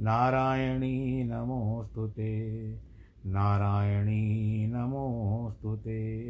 नारायणी 0.00 1.24
नमोऽस्तु 1.24 2.06
ते। 2.06 2.78
नारायणी 3.26 4.66
नमोऽस्तु 4.66 5.76
ते। 5.76 6.24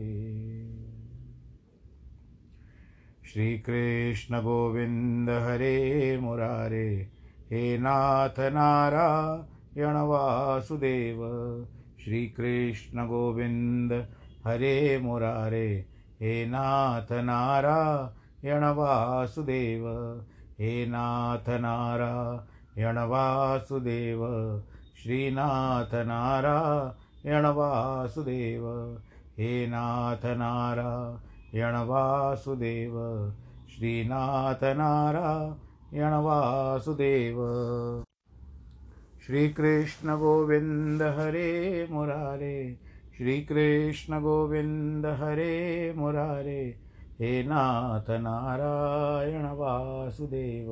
श्रीकृष्णगोविन्द 3.26 5.30
हरे 5.30 6.18
मुरारे, 6.18 7.08
हे 7.50 7.78
नाथ 7.78 8.28
नारायण 8.28 9.96
वासुदेव। 9.96 11.20
श्रीकृष्णगोविन्द 12.04 14.08
हरे 14.46 14.98
मुरारे, 14.98 15.86
हे 16.20 16.46
नाथ 16.46 17.12
नारायण 17.12 18.64
वासुदेव। 18.64 19.84
हे 20.58 20.86
नाथ 20.86 21.48
नारायण 21.48 22.53
वासुदेव 22.82 24.20
श्रीनाथ 25.02 25.94
नारायण 25.94 27.46
वासुदेव 27.46 28.96
हे 29.38 29.66
नाथ 29.66 30.24
नारायण 30.24 31.74
वासुदेव 31.76 32.92
श्रीनाथ 33.76 34.64
नारायण 34.64 36.12
वासुदेव 36.12 37.36
श्रीकृष्ण 39.26 40.16
गोविन्द 40.18 41.02
हरे 41.02 41.86
मुरारे, 41.90 42.78
श्रीकृष्ण 43.18 44.20
गोविन्द 44.20 45.06
हरे 45.06 45.94
मुरारे, 45.96 46.78
हे 47.20 47.44
नाथ 47.44 48.10
नारायण 48.10 49.44
वासुदेव। 49.46 50.70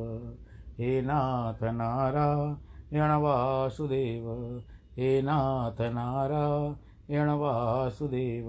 हे 0.79 1.03
नाथ 1.03 1.63
नारायण 1.63 3.23
वासुदेव, 3.23 4.61
हे 4.97 5.23
नाथ 5.23 5.81
नारायण 5.81 7.29
वासुदेव। 7.29 8.47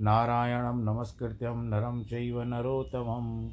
नारायणं 0.00 0.84
नमस्कृत्यं 0.84 1.56
नरं 1.56 2.04
चैव 2.04 2.42
नरोत्तमं, 2.42 3.50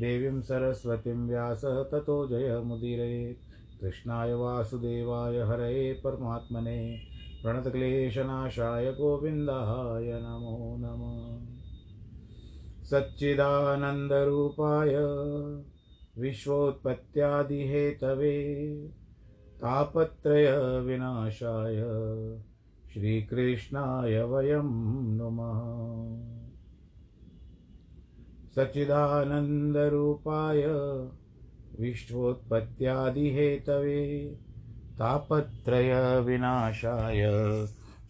देवीं 0.00 0.40
सरस्वतीं 0.40 1.28
व्यास 1.28 1.64
ततो 1.64 2.28
जयमुदीरयेत् 2.28 3.80
कृष्णाय 3.80 4.34
वासुदेवाय 4.34 5.38
हरये 5.38 5.92
परमात्मने, 5.92 6.98
प्रणतक्लेशनाशाय 7.42 8.92
गोविन्दाय 8.92 10.12
नमो 10.12 10.76
नमः। 10.78 11.56
सच्चिदानन्दरूपाय 12.84 14.94
विश्वोत्पत्त्यादिहेतवे 16.18 18.34
तापत्रयविनाशाय 19.62 21.82
श्रीकृष्णाय 22.94 24.22
वयं 24.22 25.16
नुमः। 25.16 25.60
सच्चिदानन्दरूपाय 28.56 30.62
विश्वोत्पत्त्यादिहेतवे 31.80 34.34
तापत्रयविनाशाय 34.98 37.22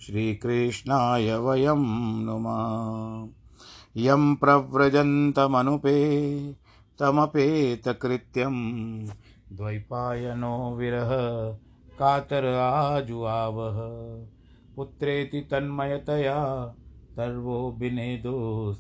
श्रीकृष्णाय 0.01 1.37
वयं 1.37 2.25
नुमः। 2.25 3.29
यं 3.97 4.35
प्रव्रजन्तमनुपे 4.35 6.62
तमपेतकृत्यं 6.99 8.55
द्वैपायनो 9.57 10.77
विरह, 10.77 11.11
कातर 11.99 12.55
आजुआवः 12.55 13.79
पुत्रेति 14.77 15.41
तन्मयतया, 15.41 16.75
तर्वो 17.17 17.73
विनेदोस् 17.73 18.79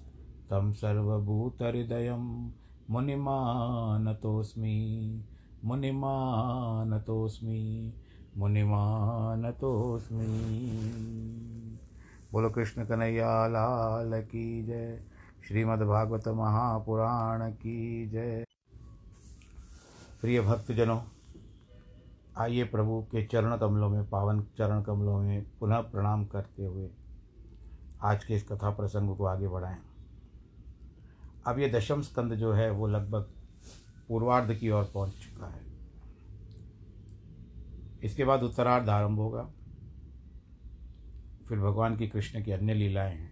तं 0.51 0.73
सर्वभूतहृदयं 0.73 2.51
मुनिमानतोऽस्मि 2.91 5.21
मुनिमानतोऽस्मि 5.65 7.93
मुनिमानतोऽस्मि। 8.37 10.43
बोलो 12.33 12.51
कृष्ण 12.51 12.85
कन्हैया, 12.85 13.47
लाल 13.47 14.23
की 14.23 14.63
जय। 14.63 15.01
श्रीमद्भागवत 15.49 16.29
महापुराण 16.29 17.51
की 17.51 18.09
जय। 18.09 18.45
प्रिय 20.21 20.41
भक्तजनों, 20.41 21.01
आइए 22.37 22.65
प्रभु 22.65 23.03
के 23.03 23.27
चरण 23.27 23.57
कमलों 23.57 23.89
में, 23.89 24.09
पावन 24.11 24.43
चरण 24.43 24.83
कमलों 24.83 25.19
में 25.19 25.47
पुनः 25.61 25.81
प्रणाम 25.81 26.25
करते 26.25 26.65
हुए 26.65 26.91
आज 28.03 28.25
के 28.25 28.35
इस 28.35 28.49
कथा 28.49 28.71
प्रसंग 28.71 29.17
को 29.17 29.25
आगे 29.25 29.49
बढ़ाएँ। 29.49 29.79
अब 31.47 31.59
ये 31.59 31.69
दशम 31.69 32.03
स्कंद 32.03 32.35
जो 32.35 32.53
है, 32.53 32.71
वो 32.71 32.87
लगभग 32.87 33.23
पूर्वार्ध 34.09 34.55
की 34.55 34.71
ओर 34.71 34.91
पहुँच 34.95 35.11
चुका 35.11 35.47
है। 35.47 35.63
इसके 38.03 38.25
बाद 38.25 38.43
उत्तरार्ध 38.43 38.89
आरंभ 38.89 39.19
होगा। 39.19 39.51
फिर 41.49 41.59
भगवान 41.59 41.97
की 41.97 42.09
कृष्ण 42.09 42.45
की 42.45 42.53
अन्य 42.53 42.75
लीलाएँ 42.75 43.17
हैं। 43.17 43.32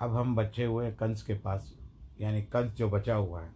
अब 0.00 0.16
हम 0.16 0.36
बचे 0.36 0.64
हुए 0.64 0.92
कंस 0.92 1.22
के 1.22 1.34
पास, 1.34 1.74
यानी 2.20 2.42
कंस 2.42 2.72
जो 2.72 2.90
बचा 2.90 3.14
हुआ 3.14 3.42
है। 3.42 3.52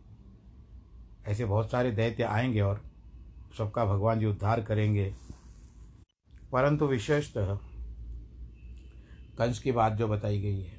ऐसे 1.26 1.44
बहुत 1.44 1.70
सारे 1.70 1.90
दैत्य 1.90 2.22
आएँगे 2.22 2.60
और 2.60 2.84
सबका 3.58 3.84
भगवान 3.84 4.20
जी 4.20 4.26
उद्धार 4.26 4.62
करेंगे। 4.62 5.14
परंतु 6.52 6.86
विशेषतः 6.86 7.54
कंस 9.38 9.58
की 9.58 9.72
बात 9.72 9.92
जो 9.92 10.08
बताई 10.08 10.40
गई 10.40 10.62
है 10.62 10.78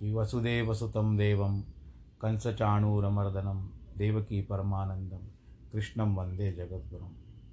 कि 0.00 0.14
वसुदेव 0.14 0.70
वसुतम 0.70 1.18
देवम, 1.18 1.60
कंस 2.20 2.46
चाणूरमर्दनम 2.46 3.68
देवकी 3.98 4.42
परमानंदम, 4.42 5.20
कृष्णम 5.72 6.14
वंदे 6.14 6.52
जगत 6.52 6.90
गुरु 6.90 7.04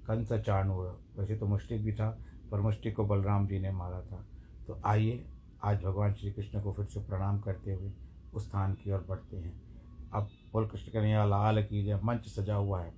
कंस 0.06 0.32
चाणूर, 0.32 1.00
वैसे 1.18 1.36
तो 1.36 1.46
मुष्टिक 1.46 1.84
भी 1.84 1.92
था, 1.92 2.18
पर 2.50 2.60
मुष्टिक 2.60 2.96
को 2.96 3.04
बलराम 3.04 3.46
जी 3.46 3.58
ने 3.58 3.70
मारा 3.70 4.00
था। 4.00 4.26
तो 4.66 4.80
आइए 4.84 5.24
आज 5.64 5.82
भगवान 5.82 6.14
श्री 6.14 6.32
कृष्ण 6.32 6.60
को 6.60 6.72
फिर 6.72 6.84
से 6.84 7.00
प्रणाम 7.00 7.40
करते 7.40 7.72
हुए 7.72 7.92
उस 8.34 8.48
स्थान 8.48 8.74
की 8.74 8.92
ओर 8.92 9.06
बढ़ते 9.08 9.36
हैं। 9.36 9.62
अब 10.12 10.28
बोल 10.52 10.66
कृष्ण 10.66 10.92
कन्हैया 10.92 11.24
लाल 11.24 11.62
की 11.64 11.84
जय, 11.84 12.00
मंच 12.04 12.28
सजा 12.28 12.54
हुआ 12.54 12.82
है। 12.82 12.94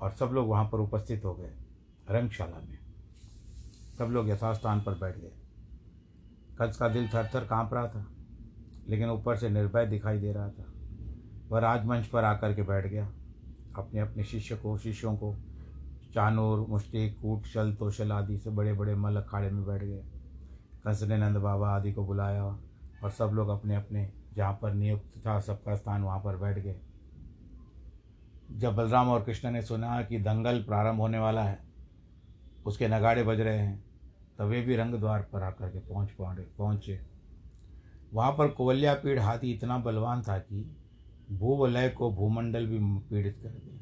और 0.00 0.10
सब 0.10 0.26
लोग 0.26 0.48
वहाँ 0.48 0.68
पर 0.72 0.78
उपस्थित 0.78 1.24
हो 1.24 1.34
गए, 1.34 1.52
रंगशाला 2.10 2.58
में। 2.58 2.78
सब 3.98 4.04
लोग 4.04 4.28
यथास्थान 4.28 4.80
पर 4.80 4.94
बैठ 4.94 5.18
गए। 5.18 5.32
कंस 6.58 6.76
का 6.76 6.88
दिल 6.88 7.08
थर 7.08 7.30
थर 7.34 7.44
काँप 7.44 7.74
रहा 7.74 7.88
था, 7.88 8.06
लेकिन 8.88 9.10
ऊपर 9.10 9.36
से 9.36 9.48
निर्भय 9.48 9.86
दिखाई 9.86 10.18
दे 10.18 10.32
रहा 10.32 10.48
था। 10.48 10.72
वह 11.48 11.58
राजमंच 11.58 12.06
पर 12.06 12.24
आकर 12.24 12.54
के 12.54 12.62
बैठ 12.62 12.86
गया 12.86 13.12
अपने 13.76 14.00
अपने 14.00 14.24
शिष्य 14.24 14.56
को, 14.56 14.78
शिष्यों 14.78 15.16
को 15.16 15.36
चानूर 16.14 16.66
मुष्टि 16.68 17.10
कूट, 17.10 17.44
शल, 17.44 17.72
तोशल 17.72 18.12
आदि 18.12 18.38
से 18.38 18.50
बड़े 18.50 18.72
बड़े 18.72 18.94
मल 18.94 19.16
अखाड़े 19.16 19.50
में 19.50 19.66
बैठ 19.66 19.82
गए। 19.82 20.02
कंस 20.84 21.02
ने 21.02 21.16
नंद 21.16 21.36
बाबा 21.36 21.68
आदि 21.68 21.92
को 21.92 22.06
बुलाया 22.06 22.44
और 23.04 23.10
सब 23.10 23.30
लोग 23.34 23.48
अपने 23.48 23.76
अपने 23.76 24.12
जहाँ 24.36 24.58
पर 24.62 24.72
नियुक्त 24.72 25.26
था, 25.26 25.40
सबका 25.40 25.74
स्थान 25.76 26.02
वहाँ 26.02 26.18
पर 26.18 26.36
बैठ 26.36 26.58
गए। 26.58 26.80
जब 28.50 28.74
बलराम 28.74 29.08
और 29.08 29.22
कृष्ण 29.22 29.50
ने 29.50 29.62
सुना 29.62 30.02
कि 30.02 30.18
दंगल 30.18 30.62
प्रारंभ 30.62 31.00
होने 31.00 31.18
वाला 31.18 31.42
है, 31.42 31.58
उसके 32.66 32.88
नगाड़े 32.88 33.22
बज 33.22 33.40
रहे 33.40 33.58
हैं, 33.58 33.84
तब 34.38 34.44
वे 34.44 34.60
भी 34.60 34.76
रंग 34.76 34.94
द्वार 34.94 35.22
पर 35.22 35.42
आकर 35.42 35.68
के 35.68 35.78
पहुँच 35.78 36.10
पहुँचे 36.10 36.42
पहुँचे। 36.58 37.00
वहाँ 38.12 38.32
पर 38.32 38.48
कोवल्या 38.48 38.94
पीड़ 38.94 39.18
हाथी 39.20 39.52
इतना 39.52 39.78
बलवान 39.78 40.22
था 40.22 40.38
कि 40.38 40.76
भूवलय 41.30 41.88
को 41.88 42.10
भूमंडल 42.12 42.66
भी 42.66 42.78
पीड़ित 43.10 43.38
कर 43.42 43.48
दिया। 43.48 43.79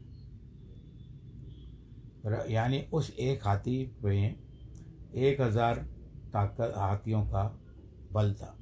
यानी 2.25 2.81
उस 2.93 3.11
एक 3.11 3.47
हाथी 3.47 3.97
में 4.05 4.37
एक 5.15 5.41
हज़ार 5.41 5.77
ताकत, 6.33 6.73
हाथियों 6.77 7.23
का 7.25 7.43
बल 8.13 8.33
था। 8.35 8.55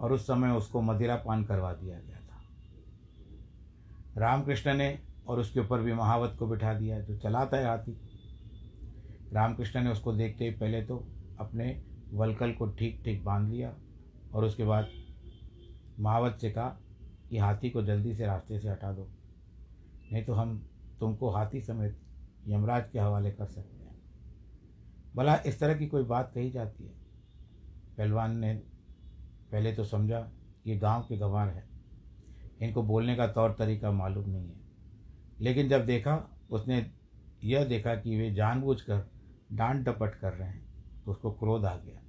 और 0.00 0.12
उस 0.12 0.26
समय 0.26 0.56
उसको 0.56 0.80
मदिरा 0.82 1.16
पान 1.16 1.44
करवा 1.44 1.72
दिया 1.72 1.98
गया 1.98 2.18
था। 2.18 2.40
रामकृष्ण 4.16 4.74
ने 4.74 4.98
और 5.28 5.40
उसके 5.40 5.60
ऊपर 5.60 5.80
भी 5.80 5.92
महावत 5.92 6.36
को 6.38 6.46
बिठा 6.46 6.72
दिया, 6.74 7.00
जो 7.00 7.16
चलाता 7.18 7.56
है 7.56 7.66
हाथी। 7.66 7.96
रामकृष्ण 9.32 9.82
ने 9.82 9.90
उसको 9.90 10.12
देखते 10.12 10.44
ही 10.44 10.50
पहले 10.50 10.82
तो 10.82 10.96
अपने 11.40 11.70
वलकल 12.12 12.52
को 12.52 12.66
ठीक 12.68 13.00
ठीक 13.04 13.24
बाँध 13.24 13.48
लिया 13.50 13.72
और 14.34 14.44
उसके 14.44 14.64
बाद 14.64 14.88
महावत 16.00 16.38
से 16.40 16.50
कहा 16.50 16.68
कि 17.30 17.38
हाथी 17.38 17.70
को 17.70 17.82
जल्दी 17.82 18.14
से 18.14 18.26
रास्ते 18.26 18.58
से 18.60 18.68
हटा 18.68 18.92
दो, 18.92 19.08
नहीं 20.12 20.24
तो 20.24 20.32
हम 20.32 20.56
तुमको 21.00 21.30
हाथी 21.30 21.60
समेत 21.60 21.98
यमराज 22.46 22.90
के 22.90 22.98
हवाले 22.98 23.30
कर 23.30 23.46
सकते 23.46 23.84
हैं। 23.84 24.02
भला 25.16 25.36
इस 25.46 25.60
तरह 25.60 25.74
की 25.74 25.86
कोई 25.86 26.02
बात 26.02 26.32
कही 26.34 26.50
जाती 26.50 26.84
है? 26.84 26.92
पहलवान 27.98 28.36
ने 28.36 28.54
पहले 29.52 29.72
तो 29.72 29.84
समझा 29.84 30.32
ये 30.66 30.76
गाँव 30.76 31.02
के 31.02 31.16
गंवार 31.16 31.48
है। 31.48 31.68
इनको 32.62 32.82
बोलने 32.82 33.16
का 33.16 33.26
तौर 33.26 33.56
तरीका 33.58 33.90
मालूम 33.90 34.30
नहीं 34.30 34.48
है। 34.48 34.60
लेकिन 35.40 35.68
जब 35.68 35.86
देखा, 35.86 36.38
उसने 36.50 36.90
यह 37.44 37.64
देखा 37.64 37.94
कि 37.94 38.16
वे 38.18 38.34
जानबूझकर 38.34 39.10
डांट 39.52 39.86
डपट 39.86 40.14
कर 40.14 40.32
रहे 40.32 40.48
हैं 40.48 40.66
तो 41.04 41.10
उसको 41.10 41.32
क्रोध 41.32 41.64
आ 41.64 41.76
गया। 41.76 42.02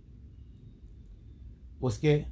उसके, 1.82 2.26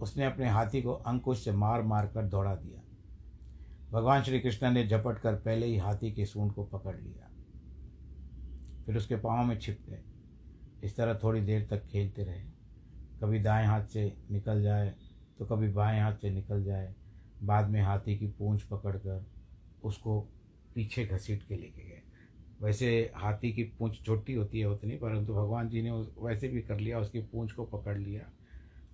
उसने 0.00 0.24
अपने 0.24 0.48
हाथी 0.48 0.82
को 0.82 0.92
अंकुश 0.92 1.44
से 1.44 1.52
मार 1.52 1.82
मार 1.82 2.06
कर 2.06 2.26
दौड़ा 2.26 2.54
दिया। 2.54 2.82
भगवान 3.90 4.22
श्री 4.22 4.40
कृष्ण 4.40 4.70
ने 4.70 4.88
झपट 4.88 5.18
कर 5.18 5.34
पहले 5.34 5.66
ही 5.66 5.76
हाथी 5.76 6.12
के 6.12 6.26
सूंड 6.26 6.52
को 6.52 6.64
पकड़ 6.64 7.00
लिया। 7.00 7.31
फिर 8.86 8.96
उसके 8.96 9.16
पाँव 9.16 9.46
में 9.46 9.58
छिप 9.58 9.78
गए। 9.88 10.02
इस 10.84 10.96
तरह 10.96 11.14
थोड़ी 11.14 11.40
देर 11.40 11.66
तक 11.70 11.86
खेलते 11.86 12.22
रहे। 12.22 12.40
कभी 13.22 13.38
दाएँ 13.38 13.66
हाथ 13.66 13.84
से 13.84 14.12
निकल 14.30 14.62
जाए 14.62 14.94
तो 15.38 15.44
कभी 15.44 15.68
बाएँ 15.68 16.00
हाथ 16.00 16.14
से 16.14 16.30
निकल 16.30 16.64
जाए। 16.64 16.94
बाद 17.42 17.68
में 17.68 17.80
हाथी 17.82 18.16
की 18.18 18.26
पूंछ 18.28 18.62
पकड़कर 18.62 19.24
उसको 19.84 20.20
पीछे 20.74 21.04
घसीट 21.04 21.42
के 21.42 21.56
लेके 21.56 21.82
गए। 21.82 22.02
वैसे 22.62 23.10
हाथी 23.14 23.52
की 23.52 23.62
पूंछ 23.78 24.02
छोटी 24.04 24.34
होती 24.34 24.60
है 24.60 24.66
उतनी, 24.66 24.96
परंतु 24.96 25.34
भगवान 25.34 25.68
जी 25.68 25.82
ने 25.82 25.90
वैसे 26.18 26.48
भी 26.48 26.60
कर 26.60 26.78
लिया, 26.78 26.98
उसकी 26.98 27.20
पूंछ 27.20 27.52
को 27.52 27.64
पकड़ 27.64 27.96
लिया। 27.98 28.22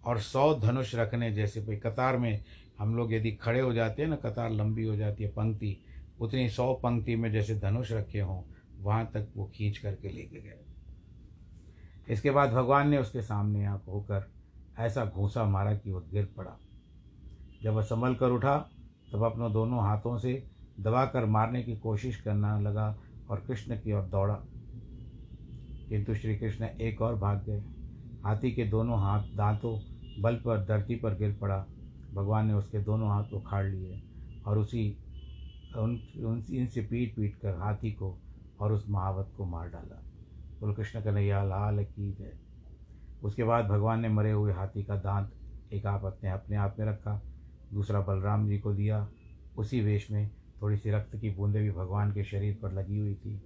और 0.04 0.20
सौ 0.20 0.54
धनुष 0.54 0.94
रखने 0.94 1.30
जैसे 1.32 1.60
भाई, 1.60 1.76
कतार 1.76 2.16
में 2.16 2.44
हम 2.78 2.94
लोग 2.96 3.12
यदि 3.12 3.32
खड़े 3.32 3.60
हो 3.60 3.72
जाते 3.72 4.02
हैं 4.02 4.08
ना, 4.08 4.16
कतार 4.16 4.50
लंबी 4.50 4.84
हो 4.84 4.96
जाती 4.96 5.24
है 5.24 5.30
पंक्ति, 5.30 5.76
उतनी 6.20 6.48
सौ 6.50 6.72
पंक्ति 6.74 7.16
में 7.16 7.30
जैसे 7.32 7.54
धनुष 7.54 7.92
रखे 7.92 8.20
हों 8.20 8.42
वहाँ 8.80 9.10
तक 9.14 9.28
वो 9.36 9.50
खींच 9.54 9.78
करके 9.78 10.08
लेके 10.08 10.40
गए। 10.40 10.64
इसके 12.08 12.30
बाद 12.30 12.50
भगवान 12.50 12.88
ने 12.88 12.98
उसके 12.98 13.22
सामने 13.22 13.64
आप 13.64 13.84
होकर 13.88 14.30
ऐसा 14.78 15.04
घूसा 15.04 15.44
मारा 15.44 15.74
कि 15.74 15.92
वह 15.92 16.02
गिर 16.12 16.28
पड़ा। 16.36 16.56
जब 17.62 17.72
वह 17.72 17.82
संभल 17.82 18.14
कर 18.14 18.30
उठा 18.30 18.70
तब 19.12 19.22
अपनों 19.22 19.52
दोनों 19.52 19.80
हाथों 19.80 20.18
से 20.18 20.46
दबाकर 20.80 21.24
मारने 21.24 21.62
की 21.62 21.76
कोशिश 21.76 22.20
करना 22.20 22.60
लगा 22.60 22.98
और 23.30 23.40
कृष्ण 23.40 23.76
की 23.76 23.92
ओर 23.92 24.02
दौड़ा। 24.02 24.34
किंतु 25.88 26.14
श्री 26.14 26.36
कृष्ण 26.36 26.64
एक 26.64 27.02
और 27.02 27.16
भाग 27.16 27.44
गए। 27.44 27.64
हाथी 28.24 28.52
के 28.52 28.64
दोनों 28.64 29.00
हाथ 29.00 29.22
दांतों 29.36 29.78
बल 30.22 30.36
पर 30.36 30.64
धरती 30.64 30.96
पर 30.96 31.14
गिर 31.14 31.36
पड़ा। 31.40 31.66
भगवान 32.14 32.46
ने 32.46 32.54
उसके 32.54 32.78
दोनों 32.78 33.08
हाथ 33.08 33.24
उखाड़ 33.32 33.66
लिए 33.66 34.02
और 34.46 34.58
उसी 34.58 34.96
उन, 35.76 36.00
उन 36.24 36.44
इनसे 36.50 36.80
पीट 36.80 37.16
पीट 37.16 37.36
कर 37.36 37.54
हाथी 37.54 37.92
को 37.92 38.18
और 38.60 38.72
उस 38.72 38.88
महावत 38.88 39.32
को 39.36 39.44
मार 39.44 39.68
डाला। 39.68 40.02
बोल, 40.60 40.74
कृष्ण 40.74 41.00
कन्हैया, 41.00 41.44
लाल 41.44 41.84
की 41.84 42.12
जय। 42.12 42.32
उसके 43.22 43.44
बाद 43.44 43.64
भगवान 43.64 44.00
ने 44.00 44.08
मरे 44.08 44.32
हुए 44.32 44.52
हाथी 44.52 44.82
का 44.82 44.96
दांत 44.96 45.30
एक 45.72 45.86
आप 45.86 46.04
अपने 46.04 46.30
अपने 46.30 46.56
आप 46.56 46.76
में 46.78 46.86
रखा, 46.86 47.22
दूसरा 47.72 48.00
बलराम 48.00 48.48
जी 48.48 48.58
को 48.58 48.74
दिया। 48.74 49.08
उसी 49.58 49.80
वेश 49.80 50.10
में 50.10 50.30
थोड़ी 50.62 50.76
सी 50.76 50.90
रक्त 50.90 51.16
की 51.16 51.30
बूंदें 51.30 51.62
भी 51.62 51.70
भगवान 51.70 52.12
के 52.12 52.24
शरीर 52.24 52.58
पर 52.62 52.72
लगी 52.72 52.98
हुई 52.98 53.14
थी। 53.14 53.42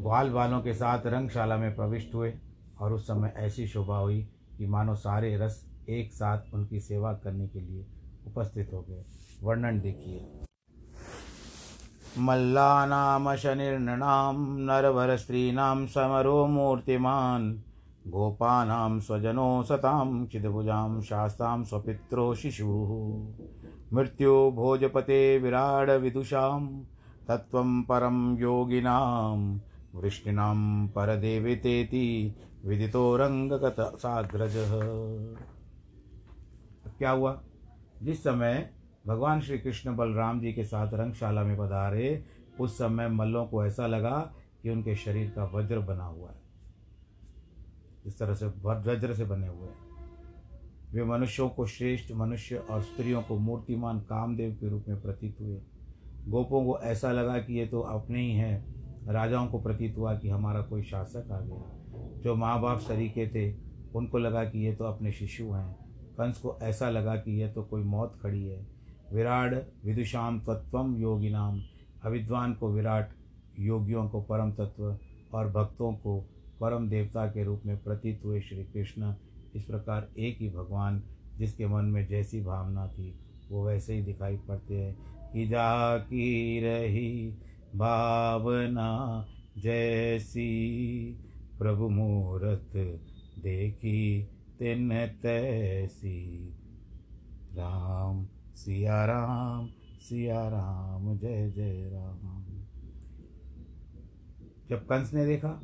ग्वाल 0.00 0.30
बालों 0.30 0.60
के 0.60 0.74
साथ 0.74 1.06
रंगशाला 1.06 1.56
में 1.56 1.76
प्रविष्ट 1.76 2.14
हुए 2.14 2.34
और 2.78 2.92
उस 2.92 3.06
समय 3.06 3.32
ऐसी 3.36 3.66
शोभा 3.66 3.98
हुई 3.98 4.28
कि 4.58 4.66
मानो 4.66 4.94
सारे 4.94 5.36
रस 5.36 5.70
एक 5.88 6.12
साथ 6.12 6.54
उनकी 6.54 6.80
सेवा 6.80 7.12
करने 7.12 7.48
के 7.48 7.60
लिए 7.60 7.86
उपस्थित 8.26 8.70
हो 8.72 8.82
गए। 8.82 9.04
वर्णन 9.42 9.80
देखिए। 9.80 10.44
मल्लानाम 12.18 13.34
शनिर्नृणां 13.34 14.34
नरवरस्त्रीणां 14.66 15.86
समरो 15.86 16.46
मूर्तिमान् 16.46 17.54
गोपानां 18.08 19.00
स्वजनो 19.00 19.62
सतां 19.62 20.26
चिदभुजां 20.26 21.00
शास्तां 21.00 21.64
स्वपित्रो 21.64 22.34
शिशुः 22.34 22.92
मृत्यो 23.92 24.50
भोजपते 24.50 25.38
विराड 25.38 25.90
विदुषां 25.90 26.60
तत्त्वं 27.28 27.82
परं 27.82 28.38
योगिनां 28.38 29.58
वृष्णिनां 29.94 30.86
परदेवतेति 30.86 32.34
विदितो 32.64 33.16
रंगगत 33.16 33.76
साग्रज 33.78 34.54
क्या 36.98 37.10
हुआ? 37.10 37.40
जिस 38.02 38.22
समय 38.22 38.70
भगवान 39.06 39.40
श्री 39.40 39.58
कृष्ण 39.58 39.96
बलराम 39.96 40.40
जी 40.40 40.52
के 40.52 40.64
साथ 40.64 40.88
रंगशाला 40.94 41.44
में 41.44 41.56
पधारे, 41.58 42.24
उस 42.60 42.78
समय 42.78 43.08
मल्लों 43.08 43.46
को 43.46 43.66
ऐसा 43.66 43.86
लगा 43.86 44.32
कि 44.62 44.70
उनके 44.70 44.94
शरीर 44.94 45.30
का 45.30 45.44
वज्र 45.44 45.78
बना 45.78 46.04
हुआ 46.04 46.30
है। 46.30 46.40
इस 48.06 48.18
तरह 48.18 48.34
से 48.34 48.46
वज्र 48.46 49.14
से 49.14 49.24
बने 49.24 49.46
हुए 49.46 49.68
हैं। 49.68 49.84
वे 50.92 51.04
मनुष्यों 51.04 51.48
को 51.48 51.66
श्रेष्ठ 51.66 52.12
मनुष्य 52.12 52.56
और 52.56 52.82
स्त्रियों 52.82 53.22
को 53.22 53.38
मूर्तिमान 53.38 54.00
कामदेव 54.00 54.52
के 54.60 54.68
रूप 54.68 54.84
में 54.88 55.02
प्रतीत 55.02 55.40
हुए। 55.40 55.62
गोपों 56.28 56.64
को 56.64 56.78
ऐसा 56.78 57.12
लगा 57.12 57.38
कि 57.38 57.58
ये 57.58 57.66
तो 57.66 57.80
अपने 57.80 58.20
ही 58.20 58.32
हैं। 58.32 58.74
राजाओं 59.12 59.46
को 59.46 59.60
प्रतीत 59.60 59.98
हुआ 59.98 60.18
कि 60.18 60.28
हमारा 60.28 60.60
कोई 60.60 60.82
शासक 60.82 61.30
आ 61.32 61.40
गया। 61.40 61.72
जो 62.20 62.34
माँ 62.34 62.60
बाप 62.60 62.78
सरीके 62.78 63.28
थे, 63.28 63.56
उनको 63.94 64.18
लगा 64.18 64.44
कि 64.44 64.58
ये 64.58 64.74
तो 64.74 64.84
अपने 64.84 65.12
शिशु 65.12 65.52
हैं। 65.52 65.72
कंस 66.12 66.38
को 66.38 66.58
ऐसा 66.62 66.90
लगा 66.90 67.16
कि 67.16 67.42
यह 67.42 67.52
तो 67.52 67.62
कोई 67.62 67.82
मौत 67.82 68.18
खड़ी 68.22 68.46
है। 68.48 68.73
विराट 69.12 69.54
विदुषाम 69.84 70.40
तत्वम 70.40 70.96
योगिनाम 70.96 71.60
अविद्वान 72.04 72.54
को 72.54 72.72
विराट, 72.72 73.10
योगियों 73.58 74.08
को 74.08 74.22
परम 74.22 74.52
तत्व 74.52 74.98
और 75.34 75.52
भक्तों 75.52 75.92
को 75.92 76.20
परम 76.60 76.88
देवता 76.88 77.26
के 77.26 77.44
रूप 77.44 77.62
में 77.66 77.76
प्रतीत 77.76 78.20
हुए 78.24 78.40
श्री 78.40 78.64
कृष्ण, 78.64 79.14
इस 79.54 79.64
प्रकार 79.64 80.08
एक 80.18 80.38
ही 80.40 80.50
भगवान 80.50 81.02
जिसके 81.38 81.66
मन 81.66 81.84
में 81.84 82.06
जैसी 82.06 82.40
भावना 82.40 82.88
थी, 82.88 83.18
वो 83.50 83.66
वैसे 83.66 83.94
ही 83.94 84.02
दिखाई 84.02 84.36
पड़ते 84.36 84.76
हैं। 84.76 84.96
कि 85.32 85.46
जा 85.46 85.98
की 85.98 86.60
रही 86.60 87.34
भावना 87.76 89.26
जैसी 89.58 90.46
प्रभु 91.58 91.88
मूरत 91.88 92.70
देखी 93.42 94.28
तिन 94.58 95.06
तैसी। 95.06 96.52
राम। 97.54 98.26
सिया 98.54 99.04
राम 99.04 99.68
सिया 100.00 100.48
राम, 100.48 101.16
जय 101.18 101.50
जय 101.50 101.88
राम। 101.92 102.42
जब 104.68 104.86
कंस 104.86 105.12
ने 105.14 105.24
देखा, 105.26 105.60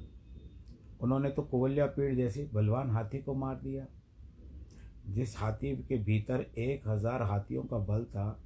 उन्होंने 1.00 1.30
तो 1.30 1.42
कोवल्या 1.42 1.86
पेड़ 1.86 2.14
जैसे 2.16 2.48
बलवान 2.54 2.90
हाथी 2.90 3.18
को 3.18 3.34
मार 3.34 3.54
दिया। 3.56 3.86
जिस 5.06 5.36
हाथी 5.38 5.74
के 5.78 5.98
भीतर 5.98 6.40
एक 6.58 6.88
हज़ार 6.88 7.22
हाथियों 7.22 7.62
का 7.62 7.78
बल 7.86 8.04
था, 8.04 8.42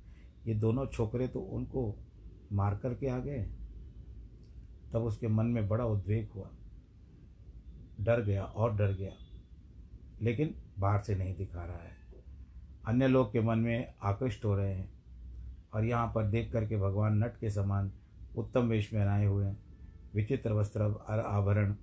ये 0.46 0.54
दोनों 0.54 0.86
छोकरे 0.86 1.28
तो 1.28 1.40
उनको 1.40 1.94
मार 2.52 2.74
कर 2.74 2.94
के 2.94 3.08
आ 3.08 3.18
गए। 3.18 3.42
तब 4.92 5.02
उसके 5.02 5.28
मन 5.28 5.46
में 5.46 5.68
बड़ा 5.68 5.84
उद्वेग 5.86 6.28
हुआ। 6.34 6.50
डर 8.00 8.22
गया 8.22 8.44
और 8.44 8.76
डर 8.76 8.92
गया, 8.92 9.12
लेकिन 10.22 10.54
बाहर 10.78 11.02
से 11.02 11.14
नहीं 11.14 11.34
दिखा 11.36 11.64
रहा 11.64 11.78
है। 11.78 12.02
अन्य 12.86 13.08
लोग 13.08 13.32
के 13.32 13.40
मन 13.40 13.58
में 13.58 13.94
आकृष्ट 14.02 14.44
हो 14.44 14.54
रहे 14.54 14.74
हैं 14.74 14.92
और 15.74 15.84
यहाँ 15.84 16.12
पर 16.14 16.24
देख 16.24 16.52
करके 16.52 16.76
भगवान 16.76 17.24
नट 17.24 17.36
के 17.36 17.50
समान 17.50 17.92
उत्तम 18.36 18.60
वेश 18.60 18.92
में 18.92 19.06
आए 19.06 19.26
हुए 19.26 19.46
हैं। 19.46 19.58
विचित्र 20.14 20.52
वस्त्र 20.52 20.82
और 20.82 21.20
आभरण 21.20 21.74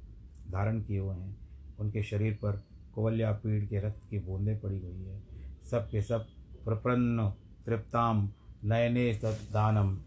धारण 0.51 0.81
किए 0.81 0.99
हुए 0.99 1.15
हैं। 1.15 1.37
उनके 1.79 2.03
शरीर 2.03 2.33
पर 2.33 2.63
कोवल्या 2.95 3.31
पीड़ 3.31 3.65
के 3.65 3.79
रक्त 3.79 4.01
की 4.09 4.19
बूंदें 4.19 4.59
पड़ी 4.59 4.79
हुई 4.79 5.05
है। 5.05 5.23
सब 5.71 5.89
के 5.89 6.01
सब 6.01 6.25
प्रपन्न, 6.65 7.33
तृप्ताम, 7.65 8.29
नयने 8.63 9.19
दानम। 9.25 9.97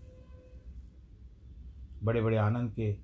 बड़े 2.02 2.22
बड़े 2.22 2.36
आनंद 2.36 2.72
के 2.72 2.94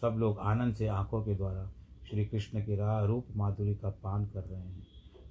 सब 0.00 0.16
लोग 0.18 0.38
आनंद 0.38 0.74
से 0.74 0.86
आँखों 0.86 1.22
के 1.22 1.34
द्वारा 1.34 1.72
श्री 2.10 2.24
कृष्ण 2.24 2.60
के 2.60 2.76
राह 2.76 3.04
रूप 3.04 3.26
माधुरी 3.36 3.74
का 3.74 3.90
पान 3.90 4.26
कर 4.26 4.40
रहे 4.40 4.60
हैं। 4.60 4.86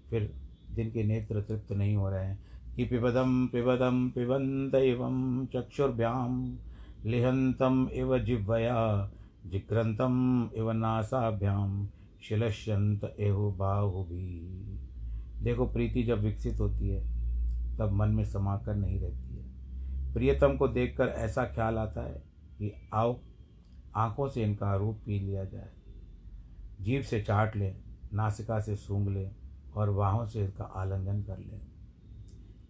फिर 0.09 0.42
जिनके 0.73 1.03
नेत्र 1.03 1.41
तृप्त 1.41 1.71
नहीं 1.71 1.95
हो 1.95 2.09
रहे 2.09 2.25
हैं। 2.25 2.39
कि 2.75 2.85
पिबदम 2.85 3.47
पिबदम 3.47 4.09
पिबंत 4.09 4.75
एवं 4.75 5.45
चक्षुर्भ्याम 5.45 6.57
लिहंतम 7.05 7.89
इव 7.93 8.19
जिह्वया 8.19 9.11
जिग्रंथम 9.45 10.49
इव 10.57 10.71
नासाभ्याम 10.71 11.87
शिलश्यंत 12.23 13.15
एहो 13.19 13.51
बाहु 13.51 14.03
भी 14.03 14.49
देखो, 15.41 15.65
प्रीति 15.65 16.03
जब 16.03 16.19
विकसित 16.19 16.59
होती 16.59 16.89
है, 16.89 17.01
तब 17.77 17.91
मन 17.91 18.09
में 18.09 18.25
समाकर 18.25 18.75
नहीं 18.75 18.99
रहती 18.99 19.37
है। 19.37 19.43
प्रियतम 20.13 20.57
को 20.57 20.67
देखकर 20.67 21.07
ऐसा 21.07 21.45
ख्याल 21.45 21.77
आता 21.77 22.01
है 22.01 22.23
कि 22.59 22.89
आओ, 22.93 23.19
आँखों 23.95 24.29
से 24.29 24.43
इनका 24.43 24.75
रूप 24.75 24.99
पी 25.05 25.19
लिया 25.19 25.45
जाए। 25.45 25.69
जीव 26.81 27.01
से 27.01 27.21
चाट 27.21 27.55
लें, 27.55 27.75
नासिका 28.13 28.59
से 28.59 28.75
सूंघ 28.75 29.09
लें 29.09 29.31
और 29.75 29.91
बाहों 29.91 30.25
से 30.25 30.45
इसका 30.45 30.63
आलिंगन 30.63 31.21
कर 31.21 31.37
लें। 31.37 31.61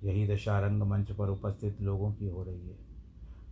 यही 0.03 0.27
दशा 0.27 0.59
रंगमंच 0.59 1.11
पर 1.11 1.29
उपस्थित 1.29 1.81
लोगों 1.81 2.11
की 2.11 2.27
हो 2.27 2.43
रही 2.43 2.69
है। 2.69 2.77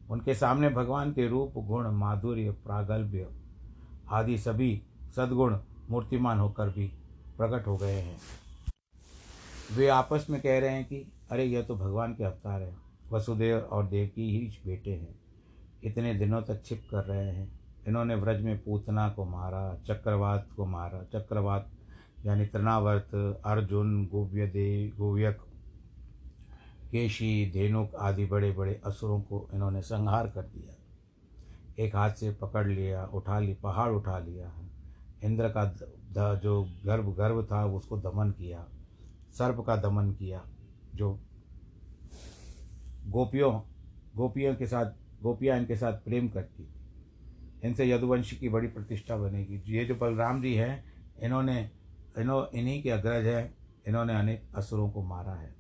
उनके 0.10 0.36
सामने 0.36 0.70
भगवान 0.70 1.12
के 1.12 1.28
रूप, 1.28 1.54
गुण, 1.58 1.92
माधुर्य, 1.92 2.52
प्रागल्भ्य 2.52 3.28
आदि 4.10 4.38
सभी 4.38 4.82
सद्गुण 5.16 5.58
मूर्तिमान 5.90 6.40
होकर 6.40 6.70
भी 6.70 6.88
प्रकट 7.38 7.68
हो 7.68 7.78
गए 7.78 8.00
हैं। 8.00 8.18
वे 9.78 9.88
आपस 9.88 10.28
में 10.30 10.42
कह 10.42 10.60
रहे 10.60 10.70
हैं 10.70 10.86
कि, 10.86 11.12
अरे, 11.32 11.46
यह 11.46 11.62
तो 11.62 11.76
भगवान 11.76 12.14
के 12.14 12.24
अवतार 12.24 12.62
है। 12.62 12.76
वसुदेव 13.12 13.58
और 13.58 13.88
देवकी 13.88 14.38
ही 14.38 14.60
बेटे 14.66 14.92
हैं। 14.92 15.20
इतने 15.84 16.14
दिनों 16.14 16.42
तक 16.42 16.66
छिप 16.66 16.88
कर 16.92 17.04
रहे 17.04 17.32
हैं। 17.32 17.60
इन्होंने 17.88 18.16
व्रज 18.16 18.42
में 18.42 18.64
पूतना 18.64 19.10
को 19.10 19.26
मारा, 19.26 19.76
चक्रवात 19.88 20.48
को 20.56 20.66
मारा, 20.66 21.04
चक्रवात 21.04 21.70
यानी 22.26 22.46
तृणावर्त 22.46 23.16
अर्जुन 23.46 24.06
गोव्यदे 24.06 24.88
गोव्यक 24.90 25.38
केशी 26.92 27.52
धेनुक 27.52 27.96
आदि 27.96 28.26
बड़े 28.26 28.52
बड़े 28.52 28.82
असुरों 28.86 29.20
को 29.22 29.48
इन्होंने 29.54 29.82
संहार 29.82 30.28
कर 30.28 30.42
दिया। 30.42 30.76
एक 31.80 31.96
हाथ 31.96 32.12
से 32.12 32.32
पकड़ 32.32 32.68
लिया 32.68 33.06
उठा 33.06 33.40
ली 33.40 33.54
पहाड़ 33.54 33.92
उठा 33.92 34.18
लिया। 34.20 34.52
इंद्र 35.24 35.50
का 35.50 35.66
द, 35.66 36.40
जो 36.44 36.62
गर्भ 36.86 37.14
गर्भ 37.18 37.48
था 37.52 37.66
उसको 37.66 37.98
दमन 37.98 38.32
किया 38.32 38.66
सर्प 39.32 39.64
का 39.68 39.76
दमन 39.76 40.12
किया 40.12 40.44
जो 40.96 41.12
गोपियों 43.08 43.52
गोपियों 44.16 44.56
के 44.56 44.68
साथ 44.68 44.92
गोपियाँ 45.24 45.58
इनके 45.58 45.76
साथ 45.76 45.94
प्रेम 45.94 46.28
करती 46.30 46.64
थी। 46.64 47.68
इनसे 47.68 47.90
यदुवंशी 47.90 48.36
की 48.36 48.50
बड़ी 48.50 48.68
प्रतिष्ठा 48.68 49.18
बनेगी। 49.18 49.62
ये 49.68 49.86
जो 49.86 49.96
बलराम 49.96 50.42
जी 50.42 50.54
हैं 50.56 50.84
इन्होंने 51.24 51.70
इन्हों 52.18 52.58
इन्हीं 52.60 52.84
के 52.84 52.90
अग्रज 52.90 53.26
हैं, 53.26 53.56
इन्होंने 53.88 54.16
अनेक 54.16 54.56
असुरों 54.56 54.90
को 54.90 55.04
मारा 55.04 55.34
है। 55.34 55.56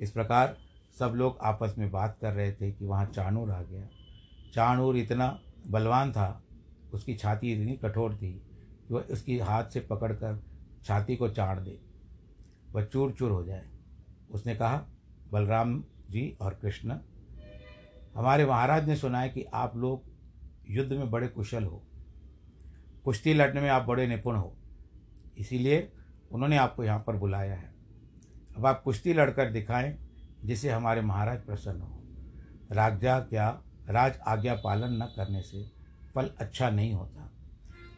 इस 0.00 0.10
प्रकार 0.10 0.56
सब 0.98 1.12
लोग 1.14 1.38
आपस 1.42 1.74
में 1.78 1.90
बात 1.90 2.18
कर 2.20 2.32
रहे 2.32 2.52
थे 2.52 2.72
कि 2.72 2.84
वहाँ 2.84 3.06
चाणूर 3.06 3.50
आ 3.50 3.62
गया। 3.62 3.88
चाणूर 4.54 4.96
इतना 4.96 5.40
बलवान 5.66 6.12
था, 6.12 6.42
उसकी 6.92 7.14
छाती 7.14 7.52
इतनी 7.52 7.76
कठोर 7.76 8.14
थी 8.14 8.32
कि 8.88 8.94
वह 8.94 9.00
उसकी 9.00 9.38
हाथ 9.38 9.64
से 9.64 9.80
पकड़कर 9.80 10.42
छाती 10.84 11.16
को 11.16 11.28
चाड़ 11.28 11.60
दे। 11.60 11.78
वह 12.72 12.84
चूर 12.84 13.12
चूर 13.12 13.30
हो 13.30 13.44
जाए। 13.44 13.70
उसने 14.30 14.56
कहा, 14.56 14.86
बलराम 15.32 15.84
जी 16.10 16.36
और 16.40 16.54
कृष्ण, 16.54 16.98
हमारे 18.14 18.46
महाराज 18.46 18.88
ने 18.88 18.96
सुना 18.96 19.20
है 19.20 19.28
कि 19.28 19.44
आप 19.54 19.76
लोग 19.76 20.02
युद्ध 20.70 20.92
में 20.92 21.10
बड़े 21.10 21.28
कुशल 21.28 21.64
हो। 21.64 21.82
कुश्ती 23.04 23.34
लड़ने 23.34 23.60
में 23.60 23.68
आप 23.68 23.82
बड़े 23.82 24.06
निपुण 24.06 24.36
हो। 24.36 24.56
इसीलिए 25.38 25.92
उन्होंने 26.32 26.56
आपको 26.56 26.84
यहाँ 26.84 27.04
पर 27.06 27.16
बुलाया 27.16 27.54
है। 27.54 27.74
अब 28.56 28.66
आप 28.66 28.82
कुश्ती 28.82 29.14
लड़कर 29.14 29.50
दिखाएँ 29.50 29.98
जिसे 30.44 30.70
हमारे 30.70 31.00
महाराज 31.00 31.44
प्रसन्न 31.44 31.80
हो। 31.80 32.02
राजा 32.72 33.20
क्या, 33.20 33.62
राज 33.88 34.18
आज्ञा 34.26 34.54
पालन 34.54 35.02
न 35.02 35.06
करने 35.16 35.42
से 35.42 35.72
फल 36.14 36.30
अच्छा 36.38 36.70
नहीं 36.70 36.92
होता। 36.92 37.30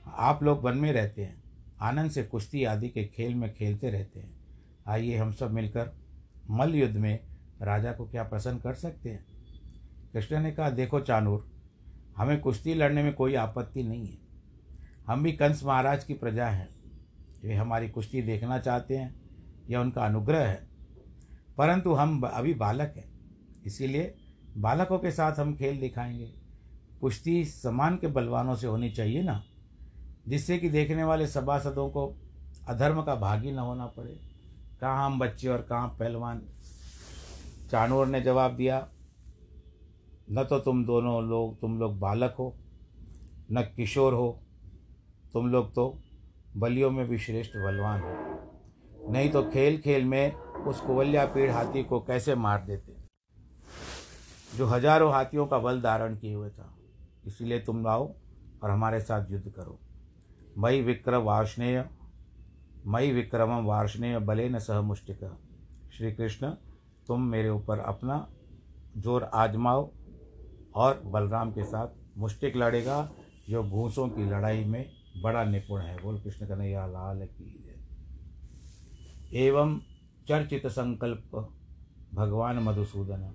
आप 0.07 0.43
लोग 0.43 0.63
वन 0.63 0.79
में 0.79 0.93
रहते 0.93 1.25
हैं, 1.25 1.43
आनंद 1.81 2.11
से 2.11 2.23
कुश्ती 2.23 2.65
आदि 2.65 2.89
के 2.89 3.05
खेल 3.05 3.35
में 3.35 3.55
खेलते 3.55 3.91
रहते 3.91 4.21
हैं। 4.21 4.37
आइए 4.87 5.17
हम 5.17 5.33
सब 5.33 5.51
मिलकर 5.51 5.93
मल्ल 6.51 6.75
युद्ध 6.75 6.97
में 6.97 7.21
राजा 7.63 7.93
को 7.93 8.07
क्या 8.07 8.23
प्रसन्न 8.23 8.59
कर 8.59 8.75
सकते 8.75 9.11
हैं? 9.11 9.27
कृष्ण 10.13 10.41
ने 10.41 10.53
कहा, 10.53 10.71
देखो 10.71 11.01
चानूर, 11.01 11.53
हमें 12.17 12.41
कुश्ती 12.41 12.75
लड़ने 12.75 13.03
में 13.03 13.15
कोई 13.15 13.35
आपत्ति 13.35 13.83
नहीं 13.83 14.07
है। 14.07 14.19
हम 15.07 15.23
भी 15.23 15.33
कंस 15.33 15.65
महाराज 15.65 16.05
की 16.05 16.15
प्रजा 16.15 16.47
हैं। 16.47 16.76
वे 17.47 17.55
हमारी 17.55 17.89
कुश्ती 17.89 18.23
देखना 18.23 18.59
चाहते 18.59 18.97
हैं, 18.97 19.15
यह 19.71 19.79
उनका 19.79 20.07
अनुग्रह 20.07 20.49
है। 20.49 20.69
परंतु 21.59 21.93
हम 21.93 22.21
अभी 22.23 22.55
बालक 22.55 22.95
हैं, 22.97 23.11
इसीलिए 23.67 24.15
बालकों 24.57 24.99
के 24.99 25.11
साथ 25.11 25.33
हम 25.33 25.55
खेल 25.57 25.81
दिखाएँगे। 25.81 26.33
कुश्ती 27.01 27.45
समान 27.45 27.97
के 27.97 28.07
बलवानों 28.07 28.57
से 28.57 28.67
होनी 28.67 28.91
चाहिए 28.91 29.23
ना, 29.23 29.45
जिससे 30.29 30.59
कि 30.59 30.69
देखने 30.69 31.05
वाले 31.05 31.27
सभासदों 31.27 31.91
को 31.91 32.17
अधर्म 32.69 33.03
का 33.03 33.15
भागी 33.15 33.53
न 33.53 33.59
होना 33.59 33.87
पड़े। 33.87 34.21
कहाँ 34.81 35.07
हम 35.07 35.19
बच्चे 35.19 35.49
और 35.49 35.63
कहाँ 35.63 35.89
पहलवान। 35.89 36.43
चाणूर 37.71 38.07
ने 38.07 38.21
जवाब 38.21 38.57
दिया, 38.57 38.89
न 40.31 40.45
तो 40.45 40.59
तुम 40.59 40.85
दोनों 40.85 41.25
लोग, 41.25 41.61
तुम 41.61 41.79
लोग 41.79 41.99
बालक 41.99 42.35
हो, 42.39 42.57
न 43.53 43.63
किशोर 43.77 44.15
हो, 44.15 44.43
तुम 45.33 45.49
लोग 45.49 45.75
तो 45.75 46.03
बलियों 46.57 46.91
में 46.91 47.07
भी 47.09 47.19
श्रेष्ठ 47.19 47.57
बलवान 47.57 48.01
है। 48.01 49.13
नहीं 49.13 49.31
तो 49.31 49.43
खेल 49.43 49.79
खेल 49.79 50.05
में 50.05 50.35
उस 50.67 50.81
कुवल्या 50.81 51.25
पीड़ 51.25 51.51
हाथी 51.51 51.83
को 51.85 52.01
कैसे 52.01 52.35
मार 52.35 52.65
देते? 52.65 52.95
जो 54.57 54.67
हज़ारों 54.67 55.13
हाथियों 55.13 55.47
का 55.47 55.59
बल 55.59 55.81
धारण 55.81 56.17
किए 56.17 56.35
हुए 56.35 56.51
था। 56.51 56.73
इसीलिए 57.27 57.61
तुम 57.61 57.87
आओ 57.87 58.15
और 58.63 58.71
हमारे 58.71 59.01
साथ 59.01 59.31
युद्ध 59.31 59.51
करो। 59.51 59.79
मई 60.59 60.81
विक्रम 60.83 61.23
वार्ष्णेय, 61.23 61.85
मई 62.87 63.11
विक्रम 63.13 63.51
वार्ष्णेय 63.67 64.19
बले 64.19 64.49
न 64.49 64.59
सह 64.59 64.81
मुष्टिक। 64.81 65.25
श्री 65.93 66.13
कृष्ण, 66.13 66.51
तुम 67.07 67.23
मेरे 67.23 67.49
ऊपर 67.49 67.79
अपना 67.79 68.27
ज़ोर 68.97 69.31
आजमाओ 69.35 69.91
और 70.75 71.03
बलराम 71.05 71.53
के 71.53 71.65
साथ 71.65 72.19
मुष्टिक 72.19 72.57
लड़ेगा। 72.57 73.09
जो 73.51 73.63
घूसों 73.63 74.09
की 74.09 74.25
लड़ाई 74.25 74.65
में 74.65 74.85
बड़ा 75.23 75.45
निपुण 75.45 75.81
है। 75.81 76.03
बोल 76.03 76.19
कृष्ण 76.21 76.47
कन्हैया 76.47 76.87
लाल 76.87 77.27
की 77.27 77.63
एवं 79.35 79.81
चर्चित 80.29 80.67
संकल्प 80.67 81.55
भगवान 82.15 82.59
मधुसूदन। 82.59 83.33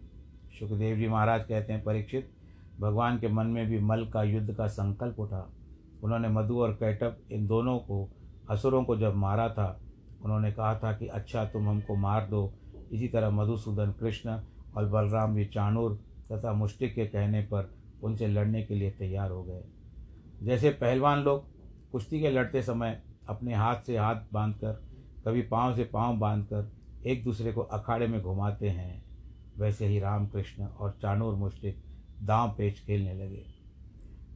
सुखदेव 0.59 0.97
जी 0.97 1.07
महाराज 1.07 1.45
कहते 1.47 1.73
हैं, 1.73 1.83
परीक्षित, 1.83 2.31
भगवान 2.79 3.19
के 3.19 3.27
मन 3.27 3.45
में 3.45 3.67
भी 3.67 3.79
मल 3.79 4.05
का 4.05 4.23
युद्ध 4.23 4.53
का 4.53 4.67
संकल्प 4.67 5.19
उठा। 5.19 5.53
उन्होंने 6.03 6.29
मधु 6.29 6.61
और 6.61 6.73
कैटअप 6.73 7.19
इन 7.31 7.47
दोनों 7.47 7.79
को, 7.79 8.09
असुरों 8.49 8.83
को 8.83 8.97
जब 8.97 9.15
मारा 9.15 9.49
था, 9.49 9.81
उन्होंने 10.23 10.51
कहा 10.51 10.75
था 10.75 10.93
कि 10.93 11.07
अच्छा 11.07 11.45
तुम 11.45 11.69
हमको 11.69 11.95
मार 11.95 12.27
दो। 12.27 12.53
इसी 12.91 13.07
तरह 13.07 13.29
मधुसूदन 13.29 13.91
कृष्ण 13.91 14.39
और 14.77 14.89
बलराम 14.89 15.35
भी 15.35 15.45
चाणूर 15.45 15.99
तथा 16.31 16.53
मुष्टिक 16.53 16.95
के 16.95 17.05
कहने 17.05 17.41
पर 17.41 17.73
उनसे 18.03 18.27
लड़ने 18.27 18.63
के 18.63 18.75
लिए 18.75 18.91
तैयार 18.91 19.31
हो 19.31 19.43
गए। 19.43 19.63
जैसे 20.43 20.69
पहलवान 20.69 21.19
लोग 21.19 21.50
कुश्ती 21.91 22.19
के 22.21 22.29
लड़ते 22.29 22.61
समय 22.61 23.01
अपने 23.29 23.53
हाथ 23.53 23.81
से 23.81 23.97
हाथ 23.97 24.15
बांधकर, 24.33 24.73
कभी 25.25 25.41
पाँव 25.41 25.75
से 25.75 25.83
पाँव 25.83 26.17
बांधकर 26.17 26.71
एक 27.05 27.23
दूसरे 27.23 27.51
को 27.53 27.61
अखाड़े 27.61 28.07
में 28.07 28.21
घुमाते 28.21 28.69
हैं। 28.69 29.03
वैसे 29.57 29.85
ही 29.85 29.99
रामकृष्ण 29.99 30.65
और 30.65 30.97
चाणूर 31.01 31.35
मुष्टिक 31.35 31.83
दांव 32.21 32.55
पेच 32.57 32.79
खेलने 32.79 33.13
लगे। 33.13 33.45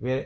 वे 0.02 0.20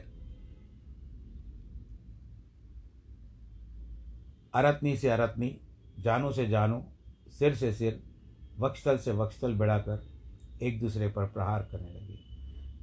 अरत्नी 4.53 4.97
से 4.97 5.09
अरत्नी, 5.09 5.55
जानू 5.99 6.31
से 6.31 6.47
जानू, 6.47 6.83
सिर 7.39 7.55
से 7.55 7.73
सिर 7.73 8.03
वक्षस्थल 8.59 8.97
से 8.97 9.11
वक्षस्थल 9.11 9.53
बढ़ाकर 9.53 10.07
एक 10.61 10.79
दूसरे 10.79 11.07
पर 11.07 11.25
प्रहार 11.25 11.67
करने 11.71 11.89
लगे। 11.89 12.17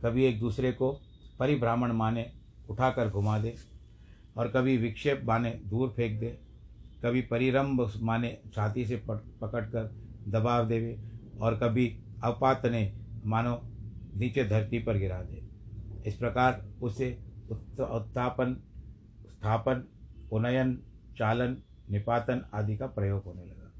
कभी 0.02 0.24
एक 0.24 0.38
दूसरे 0.40 0.72
को 0.72 0.92
परिभ्रामण 1.38 1.92
माने 1.92 2.32
उठाकर 2.70 3.08
घुमा 3.08 3.38
दे 3.38 3.54
और 4.36 4.48
कभी 4.48 4.76
विक्षेप 4.76 5.22
माने 5.24 5.50
दूर 5.64 5.88
फेंक 5.88 6.18
दे, 6.20 6.28
कभी 7.04 7.20
परिरंभ 7.22 7.92
माने 8.02 8.36
छाती 8.54 8.84
से 8.86 8.96
पकड़ 9.06 9.64
कर 9.64 9.90
दबाव 10.28 10.66
देवे, 10.68 10.98
और 11.40 11.58
कभी 11.58 11.86
अपात 12.24 12.66
ने 12.66 12.92
मानो 13.24 13.60
नीचे 14.16 14.44
धरती 14.44 14.78
पर 14.78 14.98
गिरा 14.98 15.22
दे। 15.22 15.42
इस 16.06 16.16
प्रकार 16.16 16.64
उसे 16.82 17.10
उत्थापन, 17.50 18.56
स्थापन, 19.30 19.84
उन्नयन, 20.32 20.78
चालन, 21.18 21.56
निपातन 21.90 22.44
आदि 22.54 22.76
का 22.76 22.86
प्रयोग 22.86 23.24
होने 23.24 23.44
लगा। 23.44 23.72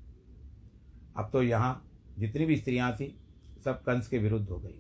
अब 1.17 1.31
तो 1.33 1.43
यहाँ 1.43 1.83
जितनी 2.19 2.47
भी 2.47 2.57
स्त्रियाँ 2.57 2.93
थीं, 2.93 3.09
सब 3.65 3.83
कंस 3.83 4.09
के 4.09 4.19
विरुद्ध 4.19 4.49
हो 4.49 4.59
गई। 4.59 4.79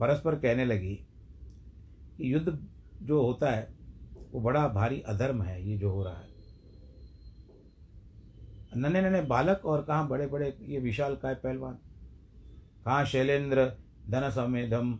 परस्पर 0.00 0.34
कहने 0.34 0.64
लगी 0.64 0.94
कि 2.16 2.32
युद्ध 2.34 2.58
जो 3.02 3.22
होता 3.22 3.50
है 3.50 3.75
वो 4.36 4.42
बड़ा 4.42 4.68
भारी 4.68 5.00
अधर्म 5.00 5.42
है, 5.42 5.68
ये 5.68 5.78
जो 5.78 5.90
हो 5.90 6.04
रहा 6.04 6.14
है। 6.14 6.28
नन्हे 8.76 9.02
नन्हे 9.02 9.22
बालक 9.22 9.62
और 9.64 9.82
कहाँ 9.82 10.08
बड़े 10.08 10.26
बड़े 10.26 10.58
ये 10.62 10.78
विशाल 10.78 11.16
काय 11.16 11.34
पहलवान? 11.34 11.74
कहाँ 12.84 13.04
शैलेंद्र 13.04 13.72
धन 14.10 14.30
समेधम 14.30 14.98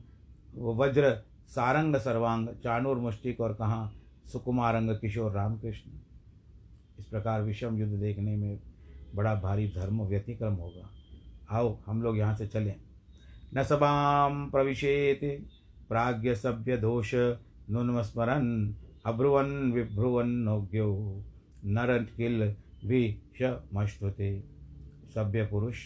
वज्र, 0.54 1.22
सारंग 1.48 1.96
सर्वांग, 1.96 2.48
चाणूर 2.48 2.98
मुष्टिक 2.98 3.40
और 3.40 3.54
कहाँ 3.54 3.96
सुकुमारंग, 4.32 4.90
किशोर 4.90 5.32
रामकृष्ण? 5.32 5.90
इस 6.98 7.04
प्रकार 7.04 7.42
विषम 7.42 7.78
युद्ध 7.78 7.94
देखने 7.94 8.36
में 8.36 8.60
बड़ा 9.14 9.34
भारी 9.34 9.68
धर्म 9.68 10.02
व्यतिक्रम 10.02 10.54
होगा। 10.54 10.90
आओ, 11.50 11.78
हम 11.86 12.02
लोग 12.02 12.18
यहाँ 12.18 12.34
से 12.34 12.46
चलें। 12.46 12.76
न 13.54 13.62
सभां 13.62 14.50
प्रविशेत, 14.50 15.46
प्राज्ञ 15.88 16.34
सभ्य 16.34 16.76
दोष 16.76 17.14
नुन्मस्मरन् 17.70 18.74
अब्रुवन् 19.06 19.72
विभ्रुवन्नोग्यो 19.72 21.25
नर 21.64 22.02
किल 22.16 22.56
विषमश्नुते। 22.84 24.44
सभ्य 25.14 25.47
पुरुष 25.47 25.78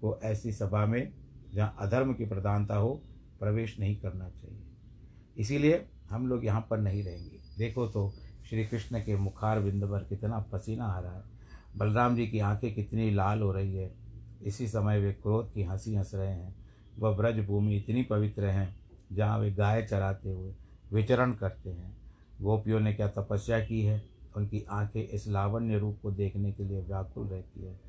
को 0.00 0.20
ऐसी 0.22 0.52
सभा 0.52 0.86
में, 0.86 1.12
जहाँ 1.54 1.76
अधर्म 1.78 2.14
की 2.14 2.26
प्रधानता 2.26 2.76
हो, 2.76 3.02
प्रवेश 3.40 3.80
नहीं 3.80 3.96
करना 3.96 4.30
चाहिए। 4.30 4.62
इसीलिए 5.38 5.88
हम 6.10 6.26
लोग 6.26 6.44
यहाँ 6.44 6.66
पर 6.70 6.78
नहीं 6.78 7.04
रहेंगे। 7.04 7.38
देखो 7.58 7.86
तो 7.86 8.12
श्री 8.50 8.64
कृष्ण 8.64 9.00
के 9.00 9.16
मुखार 9.16 9.60
बिंद 9.60 9.84
पर 9.84 10.04
कितना 10.04 10.38
पसीना 10.38 10.84
आ 10.84 11.00
रहा 11.00 11.16
है। 11.16 11.24
बलराम 11.76 12.16
जी 12.16 12.26
की 12.26 12.38
आँखें 12.38 12.74
कितनी 12.74 13.10
लाल 13.10 13.40
हो 13.40 13.52
रही 13.52 13.76
है। 13.76 13.94
इसी 14.42 14.68
समय 14.68 15.00
वे 15.00 15.12
क्रोध 15.12 15.52
की 15.52 15.62
हँसी 15.62 15.94
हंस 15.94 16.10
रहे 16.14 16.32
हैं। 16.32 16.54
वह 16.98 17.16
ब्रज 17.16 17.46
भूमि 17.46 17.76
इतनी 17.76 18.02
पवित्र 18.02 18.44
है, 18.44 18.76
जहाँ 19.12 19.38
वे 19.38 19.50
गाय 19.52 19.82
चराते 19.82 20.30
हुए 20.30 20.54
विचरण 20.92 21.32
करते 21.32 21.70
हैं। 21.70 21.97
गोपियों 22.42 22.80
ने 22.80 22.92
क्या 22.94 23.08
तपस्या 23.08 23.60
की 23.60 23.82
है? 23.82 24.02
उनकी 24.36 24.64
आँखें 24.70 25.08
इस 25.08 25.28
लावण्य 25.28 25.78
रूप 25.78 25.98
को 26.02 26.10
देखने 26.10 26.52
के 26.52 26.64
लिए 26.64 26.80
व्याकुल 26.80 27.28
रहती 27.28 27.64
है। 27.64 27.80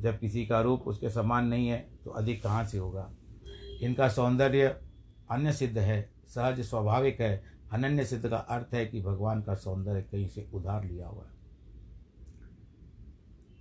जब 0.00 0.18
किसी 0.18 0.46
का 0.46 0.60
रूप 0.60 0.82
उसके 0.82 1.10
समान 1.10 1.46
नहीं 1.46 1.68
है 1.68 1.88
तो 2.04 2.10
अधिक 2.10 2.42
कहाँ 2.42 2.64
से 2.64 2.78
होगा? 2.78 3.10
इनका 3.82 4.08
सौंदर्य 4.08 4.80
अन्य 5.30 5.52
सिद्ध 5.52 5.78
है, 5.78 6.10
सहज 6.26 6.60
स्वाभाविक 6.60 7.20
है। 7.20 7.44
अनन्य 7.72 8.04
सिद्ध 8.04 8.28
का 8.28 8.36
अर्थ 8.36 8.74
है 8.74 8.86
कि 8.86 9.02
भगवान 9.02 9.42
का 9.42 9.54
सौंदर्य 9.54 10.02
कहीं 10.02 10.28
से 10.28 10.48
उधार 10.54 10.84
लिया 10.84 11.06
हुआ 11.06 11.24
है। 11.24 11.34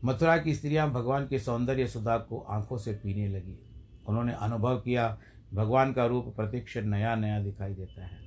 मथुरा 0.05 0.37
की 0.37 0.55
स्त्रियाँ 0.55 0.91
भगवान 0.91 1.27
के 1.27 1.39
सौंदर्य 1.39 1.87
सुधा 1.87 2.17
को 2.17 2.39
आँखों 2.39 2.77
से 2.77 2.93
पीने 2.93 3.27
लगी। 3.27 3.59
उन्होंने 4.07 4.33
अनुभव 4.33 4.79
किया, 4.79 5.17
भगवान 5.53 5.93
का 5.93 6.05
रूप 6.05 6.35
प्रत्यक्ष 6.35 6.77
नया 6.77 7.15
नया 7.15 7.43
दिखाई 7.43 7.73
देता 7.73 8.05
है। 8.05 8.22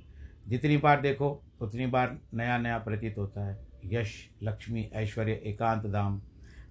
जितनी 0.47 0.77
बार 0.77 1.01
देखो, 1.01 1.43
उतनी 1.61 1.85
बार 1.87 2.19
नया 2.33 2.57
नया 2.57 2.77
प्रतीत 2.77 3.17
होता 3.17 3.47
है। 3.47 3.67
यश, 3.85 4.29
लक्ष्मी, 4.43 4.89
ऐश्वर्य, 4.93 5.31
एकांत 5.31 5.85
धाम। 5.85 6.21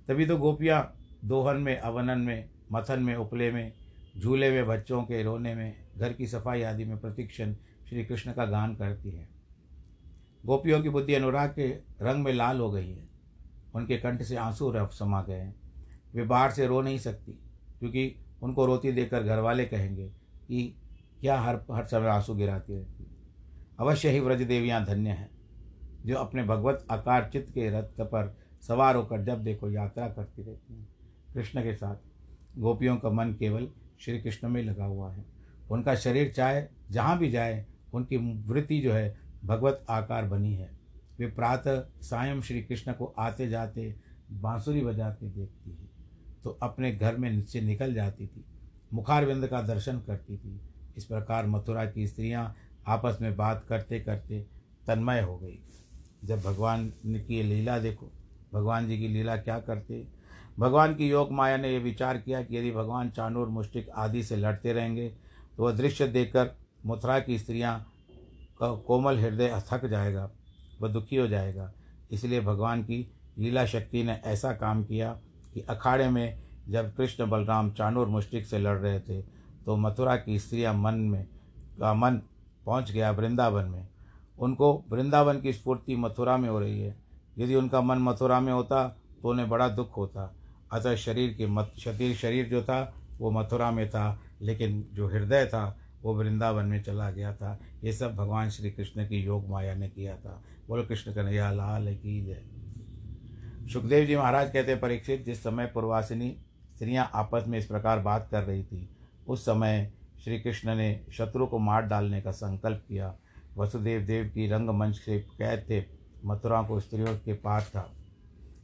तभी 0.08 0.26
तो 0.26 0.36
गोपियाँ 0.36 0.96
दोहन 1.24 1.56
में, 1.56 1.78
अवनन 1.78 2.18
में, 2.18 2.50
मथन 2.72 3.00
में, 3.00 3.14
उपले 3.14 3.52
में, 3.52 3.72
झूले 4.18 4.50
में, 4.50 4.66
बच्चों 4.66 5.02
के 5.02 5.22
रोने 5.22 5.54
में, 5.54 5.76
घर 5.98 6.12
की 6.12 6.26
सफ़ाई 6.26 6.62
आदि 6.62 6.84
में 6.84 6.98
प्रतिक्षण 6.98 7.54
श्री 7.88 8.04
कृष्ण 8.04 8.32
का 8.32 8.44
गान 8.44 8.74
करती 8.74 9.10
है। 9.10 9.28
गोपियों 10.46 10.82
की 10.82 10.88
बुद्धि 10.88 11.14
अनुराग 11.14 11.50
के 11.50 11.68
रंग 12.02 12.24
में 12.24 12.32
लाल 12.32 12.60
हो 12.60 12.70
गई 12.70 12.90
है। 12.90 13.08
उनके 13.74 13.96
कंठ 13.96 14.22
से 14.22 14.36
आँसू 14.36 14.70
रफ 14.70 14.90
समा 14.92 15.22
गए 15.22 15.40
हैं। 15.40 15.54
वे 16.14 16.22
बाहर 16.22 16.50
से 16.50 16.66
रो 16.66 16.82
नहीं 16.82 16.98
सकती, 16.98 17.32
क्योंकि 17.78 18.16
उनको 18.42 18.66
रोती 18.66 18.92
देखकर 18.92 19.22
घर 19.22 19.38
वाले 19.38 19.64
कहेंगे 19.64 20.08
कि, 20.48 20.76
क्या 21.20 21.40
हर 21.40 21.60
हर 21.72 21.84
समय 21.84 22.06
आँसू 22.06 22.34
गिराती 22.34 22.74
रहती 22.74 23.04
है? 23.04 23.05
अवश्य 23.78 24.10
ही 24.10 24.20
व्रज 24.20 24.42
देवियाँ 24.42 24.84
धन्य 24.84 25.10
हैं, 25.10 25.30
जो 26.06 26.16
अपने 26.16 26.42
भगवत 26.42 26.86
आकार 26.90 27.28
चित्त 27.32 27.50
के 27.50 27.68
रथ 27.70 28.00
पर 28.02 28.34
सवार 28.62 28.96
होकर 28.96 29.24
जब 29.24 29.42
देखो 29.44 29.70
यात्रा 29.70 30.08
करती 30.08 30.42
रहती 30.42 30.74
हैं। 30.74 30.88
कृष्ण 31.34 31.62
के 31.62 31.74
साथ, 31.74 31.96
गोपियों 32.58 32.96
का 32.96 33.10
मन 33.10 33.32
केवल 33.32 33.68
श्री 34.00 34.18
कृष्ण 34.20 34.48
में 34.48 34.62
लगा 34.62 34.84
हुआ 34.84 35.12
है। 35.12 35.24
उनका 35.70 35.94
शरीर 35.94 36.32
चाहे 36.32 36.62
जहाँ 36.90 37.18
भी 37.18 37.30
जाए, 37.30 37.64
उनकी 37.94 38.16
वृत्ति 38.44 38.80
जो 38.80 38.92
है, 38.92 39.16
भगवत 39.44 39.84
आकार 39.90 40.24
बनी 40.24 40.54
है। 40.54 40.70
वे 41.18 41.26
प्रातः 41.26 41.80
सायं 42.00 42.40
श्री 42.40 42.62
कृष्ण 42.62 42.92
को 42.92 43.14
आते 43.18 43.48
जाते 43.48 43.94
बांसुरी 44.32 44.80
बजाते 44.80 45.26
देखती 45.26 45.70
है 45.70 45.88
तो 46.44 46.50
अपने 46.62 46.92
घर 46.92 47.16
में 47.16 47.30
नीचे 47.30 47.60
निकल 47.60 47.94
जाती 47.94 48.26
थी। 48.26 48.44
मुखारविंद 48.94 49.46
का 49.46 49.60
दर्शन 49.62 49.98
करती 49.98 50.36
थी। 50.36 50.60
इस 50.96 51.04
प्रकार 51.04 51.46
मथुरा 51.46 51.84
की 51.86 52.06
स्त्रियाँ 52.06 52.54
आपस 52.86 53.18
में 53.22 53.36
बात 53.36 53.64
करते 53.68 54.00
करते 54.00 54.40
तन्मय 54.86 55.20
हो 55.20 55.36
गई। 55.36 55.58
जब 56.24 56.42
भगवान 56.42 56.88
की 57.06 57.42
लीला 57.42 57.78
देखो, 57.78 58.10
भगवान 58.54 58.86
जी 58.88 58.98
की 58.98 59.08
लीला 59.08 59.36
क्या 59.36 59.58
करते? 59.60 60.06
भगवान 60.58 60.94
की 60.94 61.08
योग 61.08 61.32
माया 61.32 61.56
ने 61.56 61.72
यह 61.72 61.80
विचार 61.80 62.18
किया 62.18 62.42
कि 62.42 62.56
यदि 62.56 62.70
भगवान 62.70 63.10
चानूर 63.10 63.48
मुष्टिक 63.48 63.88
आदि 63.90 64.22
से 64.22 64.36
लड़ते 64.36 64.72
रहेंगे 64.72 65.08
तो 65.56 65.64
वह 65.64 65.72
दृश्य 65.72 66.06
देखकर 66.08 66.50
मथुरा 66.86 67.18
की 67.18 67.38
स्त्रियाँ 67.38 67.78
का 68.60 68.70
कोमल 68.76 69.18
हृदय 69.18 69.62
थक 69.72 69.86
जाएगा, 69.86 70.30
वह 70.80 70.88
दुखी 70.88 71.16
हो 71.16 71.26
जाएगा। 71.26 71.72
इसलिए 72.10 72.40
भगवान 72.40 72.82
की 72.82 73.06
लीला 73.38 73.64
शक्ति 73.66 74.02
ने 74.02 74.12
ऐसा 74.24 74.52
काम 74.52 74.82
किया 74.84 75.12
कि 75.54 75.60
अखाड़े 75.60 76.08
में 76.08 76.42
जब 76.68 76.94
कृष्ण 76.96 77.28
बलराम 77.30 77.70
चानूर 77.70 78.08
मुष्टिक 78.08 78.46
से 78.46 78.58
लड़ 78.58 78.76
रहे 78.78 79.00
थे 79.00 79.20
तो 79.66 79.76
मथुरा 79.76 80.16
की 80.16 80.38
स्त्रियाँ 80.38 80.74
मन 80.74 80.94
में, 80.94 81.24
का 81.80 81.92
मन 81.94 82.20
पहुँच 82.66 82.90
गया 82.90 83.10
वृंदावन 83.10 83.64
में। 83.64 83.86
उनको 84.38 84.84
वृंदावन 84.90 85.40
की 85.40 85.52
स्फूर्ति 85.52 85.96
मथुरा 85.96 86.36
में 86.36 86.48
हो 86.48 86.60
रही 86.60 86.80
है। 86.80 86.96
यदि 87.38 87.54
उनका 87.54 87.80
मन 87.80 87.98
मथुरा 87.98 88.40
में 88.40 88.52
होता 88.52 88.88
तो 89.22 89.28
उन्हें 89.28 89.48
बड़ा 89.48 89.68
दुख 89.68 89.96
होता। 89.96 90.34
अतः 90.72 90.94
शरीर 90.94 91.34
के 91.34 91.46
मत 91.46 91.72
शरीर 91.78 92.16
शरीर 92.16 92.48
जो 92.48 92.62
था, 92.62 92.94
वो 93.18 93.30
मथुरा 93.30 93.70
में 93.70 93.88
था, 93.90 94.20
लेकिन 94.42 94.88
जो 94.92 95.08
हृदय 95.08 95.46
था, 95.46 95.78
वो 96.02 96.14
वृंदावन 96.14 96.64
में 96.64 96.82
चला 96.82 97.10
गया 97.10 97.32
था। 97.34 97.58
ये 97.84 97.92
सब 97.92 98.16
भगवान 98.16 98.50
श्री 98.50 98.70
कृष्ण 98.70 99.08
की 99.08 99.16
योग 99.16 99.48
माया 99.48 99.74
ने 99.74 99.88
किया 99.88 100.16
था। 100.16 100.42
बोलो 100.68 100.82
कृष्ण 100.82 101.12
कन्हैया, 101.14 101.50
लाल 101.50 101.94
की 101.94 102.24
जय। 102.24 102.42
सुखदेव 103.72 104.06
जी 104.06 104.16
महाराज 104.16 104.52
कहते 104.52 104.74
परीक्षित, 104.76 105.24
जिस 105.24 105.42
समय 105.42 105.66
पूर्वासिनी 105.66 106.36
स्त्रियाँ 106.74 107.10
आपस 107.14 107.44
में 107.48 107.58
इस 107.58 107.66
प्रकार 107.66 107.98
बात 107.98 108.28
कर 108.30 108.42
रही 108.42 108.62
थी, 108.64 108.88
उस 109.28 109.42
समय 109.42 109.92
श्री 110.26 110.38
कृष्ण 110.40 110.74
ने 110.74 110.88
शत्रु 111.12 111.46
को 111.46 111.58
मार 111.58 111.82
डालने 111.82 112.20
का 112.20 112.30
संकल्प 112.30 112.82
किया। 112.88 113.14
वसुदेव 113.56 114.00
देव 114.04 114.24
की 114.28 114.46
रंगमंच 114.48 114.94
से 114.94 115.18
कैद 115.32 115.64
थे 115.68 115.78
मथुरा 116.24 116.62
को 116.62 116.78
स्त्रियों 116.80 117.14
के 117.16 117.32
पार 117.34 117.62
था। 117.64 117.84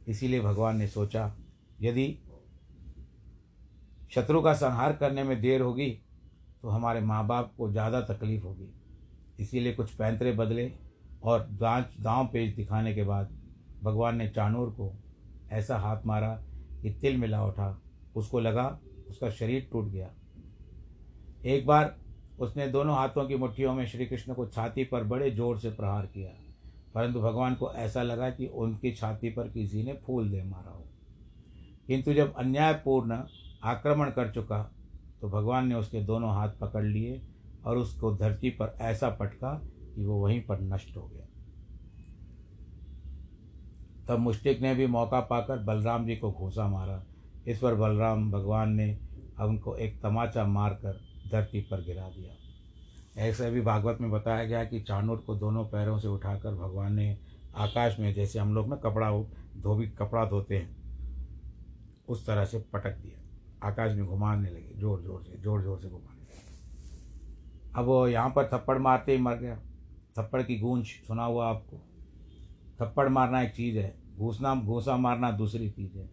इसीलिए 0.07 0.41
भगवान 0.41 0.77
ने 0.77 0.87
सोचा, 0.87 1.23
यदि 1.81 2.07
शत्रु 4.11 4.41
का 4.41 4.53
संहार 4.53 4.93
करने 4.93 5.23
में 5.23 5.39
देर 5.41 5.61
होगी 5.61 5.89
तो 6.63 6.69
हमारे 6.69 7.01
माँ 7.01 7.25
बाप 7.27 7.53
को 7.57 7.71
ज़्यादा 7.71 8.01
तकलीफ़ 8.03 8.43
होगी। 8.43 8.69
इसीलिए 9.39 9.73
कुछ 9.73 9.93
पैंतरे 9.95 10.31
बदले 10.33 10.71
और 11.23 11.47
दांच 11.51 11.93
दांव 11.99 12.27
पेज 12.33 12.55
दिखाने 12.55 12.93
के 12.95 13.03
बाद 13.03 13.31
भगवान 13.83 14.17
ने 14.17 14.27
चाणूर 14.29 14.69
को 14.71 14.91
ऐसा 15.51 15.77
हाथ 15.77 16.05
मारा 16.05 16.33
कि 16.81 16.91
तिल 16.91 17.17
मिला 17.17 17.43
उठा। 17.45 17.69
उसको 18.15 18.39
लगा, 18.39 18.67
उसका 19.09 19.29
शरीर 19.31 19.67
टूट 19.71 19.89
गया। 19.91 20.09
एक 21.43 21.65
बार 21.65 21.95
उसने 22.39 22.67
दोनों 22.67 22.95
हाथों 22.95 23.27
की 23.27 23.35
मुट्ठियों 23.35 23.73
में 23.73 23.85
श्री 23.85 24.05
कृष्ण 24.05 24.33
को 24.33 24.45
छाती 24.45 24.83
पर 24.83 25.03
बड़े 25.03 25.29
ज़ोर 25.31 25.59
से 25.59 25.69
प्रहार 25.69 26.05
किया। 26.05 26.29
परंतु 26.95 27.21
भगवान 27.21 27.55
को 27.55 27.71
ऐसा 27.73 28.03
लगा 28.03 28.29
कि 28.29 28.47
उनकी 28.47 28.91
छाती 28.91 29.29
पर 29.29 29.47
किसी 29.47 29.83
ने 29.83 29.93
फूल 30.05 30.29
दे 30.31 30.43
मारा 30.43 30.71
हो। 30.71 30.85
किंतु 31.87 32.13
जब 32.13 32.33
अन्यायपूर्ण 32.35 33.19
आक्रमण 33.63 34.09
कर 34.09 34.31
चुका 34.31 34.59
तो 35.21 35.29
भगवान 35.29 35.67
ने 35.67 35.75
उसके 35.75 36.01
दोनों 36.01 36.33
हाथ 36.35 36.49
पकड़ 36.61 36.83
लिए 36.83 37.21
और 37.65 37.77
उसको 37.77 38.15
धरती 38.15 38.49
पर 38.49 38.75
ऐसा 38.81 39.09
पटका 39.09 39.53
कि 39.95 40.05
वो 40.05 40.19
वहीं 40.19 40.41
पर 40.41 40.61
नष्ट 40.61 40.97
हो 40.97 41.07
गया। 41.07 41.25
तब 44.07 44.19
मुष्टिक 44.19 44.61
ने 44.61 44.75
भी 44.75 44.87
मौका 44.87 45.19
पाकर 45.19 45.57
बलराम 45.57 46.05
जी 46.05 46.15
को 46.15 46.31
घूसा 46.31 46.67
मारा। 46.67 47.03
इस 47.47 47.59
पर 47.59 47.75
बलराम 47.75 48.31
भगवान 48.31 48.73
ने 48.73 48.97
उनको 49.41 49.75
एक 49.75 50.01
तमाचा 50.01 50.45
मारकर 50.45 50.99
धरती 51.33 51.61
पर 51.61 51.81
गिरा 51.81 52.07
दिया। 52.09 53.21
ऐसे 53.21 53.49
भी 53.51 53.61
भागवत 53.61 53.97
में 54.01 54.11
बताया 54.11 54.43
गया 54.43 54.63
कि 54.63 54.79
चाणूर 54.79 55.17
को 55.17 55.35
दोनों 55.35 55.65
पैरों 55.65 55.97
से 55.97 56.07
उठाकर 56.07 56.55
भगवान 56.55 56.93
ने 56.93 57.17
आकाश 57.55 57.99
में 57.99 58.13
जैसे 58.13 58.39
हम 58.39 58.53
लोग 58.55 58.69
ना 58.69 58.75
कपड़ा 58.75 59.11
धोबी, 59.57 59.87
कपड़ा 59.89 60.25
धोते 60.25 60.57
हैं, 60.57 60.75
उस 62.07 62.25
तरह 62.27 62.45
से 62.45 62.59
पटक 62.73 62.97
दिया। 62.97 63.67
आकाश 63.67 63.95
में 63.95 64.05
घुमाने 64.05 64.49
लगे, 64.49 64.79
ज़ोर 64.79 65.01
ज़ोर 65.01 65.23
से, 65.23 65.41
ज़ोर 65.41 65.61
ज़ोर 65.61 65.79
से 65.79 65.89
घुमाने 65.89 66.21
लगे। 66.21 66.41
अब 67.75 67.85
वो 67.85 68.07
यहाँ 68.07 68.29
पर 68.29 68.49
थप्पड़ 68.53 68.77
मारते 68.77 69.11
ही 69.11 69.17
मर 69.17 69.35
गया। 69.35 69.55
थप्पड़ 70.17 70.41
की 70.43 70.59
गूंज 70.59 70.85
सुना 71.07 71.23
हुआ 71.23 71.49
आपको? 71.49 71.77
थप्पड़ 72.81 73.07
मारना 73.09 73.41
एक 73.41 73.53
चीज़ 73.55 73.77
है, 73.77 73.95
घूसना, 74.17 74.55
घूसा 74.55 74.97
मारना 74.97 75.31
दूसरी 75.31 75.69
चीज़ 75.69 75.97
है, 75.97 76.05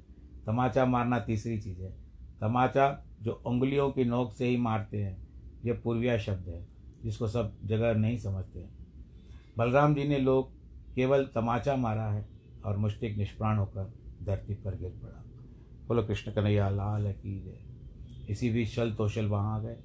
तमाचा 0.46 0.84
मारना 0.86 1.18
तीसरी 1.18 1.58
चीज़ 1.58 1.80
है। 1.82 1.90
तमाचा 2.40 2.86
जो 3.22 3.42
उंगलियों 3.46 3.90
की 3.90 4.04
नोक 4.04 4.32
से 4.32 4.46
ही 4.46 4.56
मारते 4.56 5.02
हैं, 5.02 5.28
ये 5.64 5.72
पूर्विया 5.72 6.18
शब्द 6.18 6.48
है, 6.48 6.66
जिसको 7.04 7.28
सब 7.28 7.52
जगह 7.64 7.94
नहीं 7.94 8.18
समझते 8.18 8.58
हैं। 8.58 8.70
बलराम 9.58 9.94
जी 9.94 10.08
ने 10.08 10.18
लोग 10.18 10.50
केवल 10.94 11.24
तमाचा 11.34 11.76
मारा 11.76 12.06
है 12.06 12.28
और 12.64 12.76
मुष्टिक 12.76 13.18
निष्प्राण 13.18 13.56
होकर 13.56 13.94
धरती 14.22 14.54
पर 14.54 14.76
गिर 14.76 14.90
पड़ा। 14.90 15.24
बोलो, 15.88 16.02
कृष्ण 16.02 16.32
कन्हैया, 16.32 16.70
लाल 16.70 17.12
की 17.12 17.40
जय 17.40 17.70
इसी 18.32 18.50
बीच 18.50 18.68
शल 18.68 18.92
तोशल 18.92 19.26
वहाँ 19.26 19.62
गए। 19.62 19.76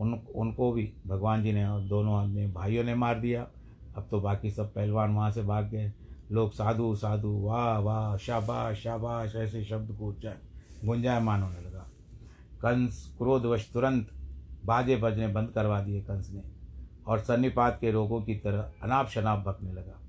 उन, 0.00 0.14
उनको 0.14 0.72
भी 0.72 0.92
भगवान 1.06 1.42
जी 1.42 1.52
ने 1.52 1.66
और 1.66 1.80
दोनों 1.80 2.22
अपने 2.22 2.46
भाइयों 2.46 2.84
ने 2.84 2.94
मार 2.94 3.20
दिया। 3.20 3.48
अब 3.96 4.08
तो 4.10 4.20
बाकी 4.20 4.50
सब 4.50 4.74
पहलवान 4.74 5.10
वहाँ 5.10 5.30
से 5.30 5.42
भाग 5.42 5.64
गए। 5.70 5.92
लोग, 6.32 6.52
साधु 6.52 6.94
साधु, 6.94 7.28
वाह 7.28 7.78
वाह, 7.78 8.16
शाबाश 8.16 8.76
शाबाश, 8.76 9.36
ऐसे 9.36 9.64
शब्द 9.64 9.96
गूंजाए 9.96 10.36
गुंजायमान 10.84 11.42
होने 11.42 11.60
लगा। 11.60 11.65
कंस 12.66 13.14
क्रोधवश 13.18 13.70
तुरंत 13.72 14.08
बाजे 14.64 14.96
बजने 14.96 15.28
बंद 15.28 15.48
करवा 15.48 15.80
दिए 15.80 16.00
कंस 16.00 16.30
ने, 16.30 16.42
और 17.06 17.18
सन्निपात 17.18 17.78
के 17.80 17.90
रोगों 17.90 18.22
की 18.22 18.34
तरह 18.34 18.72
अनाप 18.82 19.08
शनाप 19.08 19.38
बकने 19.38 19.72
लगा। 19.72 20.00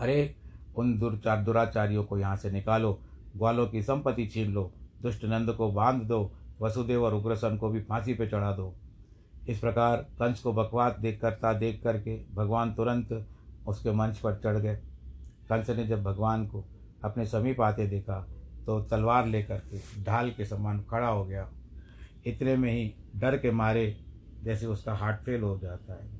अरे, 0.00 0.36
उन 0.76 0.98
दुर्चार 0.98 1.44
दुराचारियों 1.44 2.04
को 2.04 2.18
यहाँ 2.18 2.36
से 2.36 2.50
निकालो, 2.50 3.00
ग्वालों 3.36 3.66
की 3.66 3.82
संपत्ति 3.82 4.26
छीन 4.26 4.52
लो, 4.52 4.72
दुष्ट 5.02 5.24
नंद 5.24 5.52
को 5.52 5.72
बाँध 5.72 6.02
दो, 6.02 6.32
वसुदेव 6.60 7.04
और 7.04 7.14
उग्रसन 7.14 7.56
को 7.56 7.68
भी 7.68 7.80
फांसी 7.80 8.14
पे 8.14 8.26
चढ़ा 8.26 8.52
दो। 8.52 8.74
इस 9.48 9.58
प्रकार 9.58 9.96
कंस 9.96 10.40
को 10.40 10.52
बकवाद 10.52 10.96
देख, 11.00 11.20
करता 11.20 11.52
देख 11.52 11.82
करके 11.82 12.34
भगवान 12.34 12.74
तुरंत 12.74 13.26
उसके 13.66 13.92
मंच 13.92 14.18
पर 14.18 14.34
चढ़ 14.34 14.56
गए। 14.56 14.76
कंस 15.48 15.70
ने 15.70 15.84
जब 15.84 16.02
भगवान 16.02 16.46
को 16.46 16.64
अपने 17.04 17.26
समीप 17.26 17.60
आते 17.60 17.86
देखा 17.86 18.28
तो 18.68 18.80
तलवार 18.80 19.26
लेकर 19.26 19.58
के 19.58 20.04
ढाल 20.04 20.30
के 20.30 20.44
समान 20.44 20.84
खड़ा 20.90 21.08
हो 21.08 21.24
गया। 21.24 21.52
इतने 22.26 22.56
में 22.56 22.72
ही 22.72 22.94
डर 23.16 23.38
के 23.38 23.50
मारे 23.50 23.96
जैसे 24.42 24.66
उसका 24.66 24.94
हार्ट 24.94 25.16
फेल 25.16 25.40
हो 25.40 25.58
जाता 25.58 25.92
है। 25.92 26.10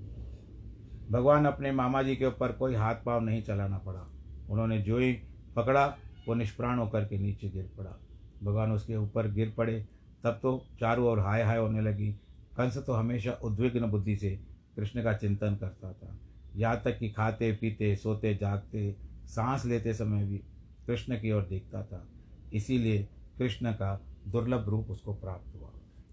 भगवान 1.10 1.46
अपने 1.46 1.72
मामा 1.72 2.02
जी 2.02 2.16
के 2.16 2.26
ऊपर 2.26 2.52
कोई 2.52 2.74
हाथ 2.74 2.94
पाँव 2.94 3.20
नहीं 3.20 3.42
चलाना 3.42 3.78
पड़ा। 3.78 4.10
उन्होंने 4.50 4.78
जो 4.78 4.98
ही 4.98 5.12
पकड़ा, 5.56 5.86
वो 6.28 6.34
निष्प्राण 6.34 6.78
होकर 6.78 7.04
के 7.04 7.18
नीचे 7.18 7.48
गिर 7.48 7.70
पड़ा। 7.78 8.00
भगवान 8.42 8.72
उसके 8.72 8.96
ऊपर 8.96 9.30
गिर 9.30 9.54
पड़े, 9.56 9.86
तब 10.24 10.38
तो 10.42 10.66
चारों 10.80 11.06
ओर 11.06 11.20
हाय 11.20 11.42
हाय 11.42 11.58
होने 11.58 11.80
लगी। 11.80 12.12
कंस 12.56 12.78
तो 12.78 12.92
हमेशा 12.92 13.32
उद्विग्न 13.32 13.86
बुद्धि 13.86 14.16
से 14.16 14.40
कृष्ण 14.76 15.02
का 15.02 15.12
चिंतन 15.12 15.56
करता 15.56 15.92
था। 15.92 16.18
यहाँ 16.56 16.82
तक 16.84 16.98
कि 16.98 17.08
खाते, 17.08 17.52
पीते, 17.52 17.96
सोते, 17.96 18.34
जागते, 18.34 18.96
सांस 19.26 19.64
लेते 19.64 19.94
समय 19.94 20.24
भी 20.24 20.38
कृष्ण 20.86 21.20
की 21.20 21.32
ओर 21.32 21.42
देखता 21.42 21.82
था। 21.82 22.08
इसीलिए 22.52 23.08
कृष्ण 23.38 23.72
का 23.72 24.00
दुर्लभ 24.28 24.68
रूप 24.68 24.90
उसको 24.90 25.14
प्राप्त 25.14 25.54
हुआ। 25.54 25.70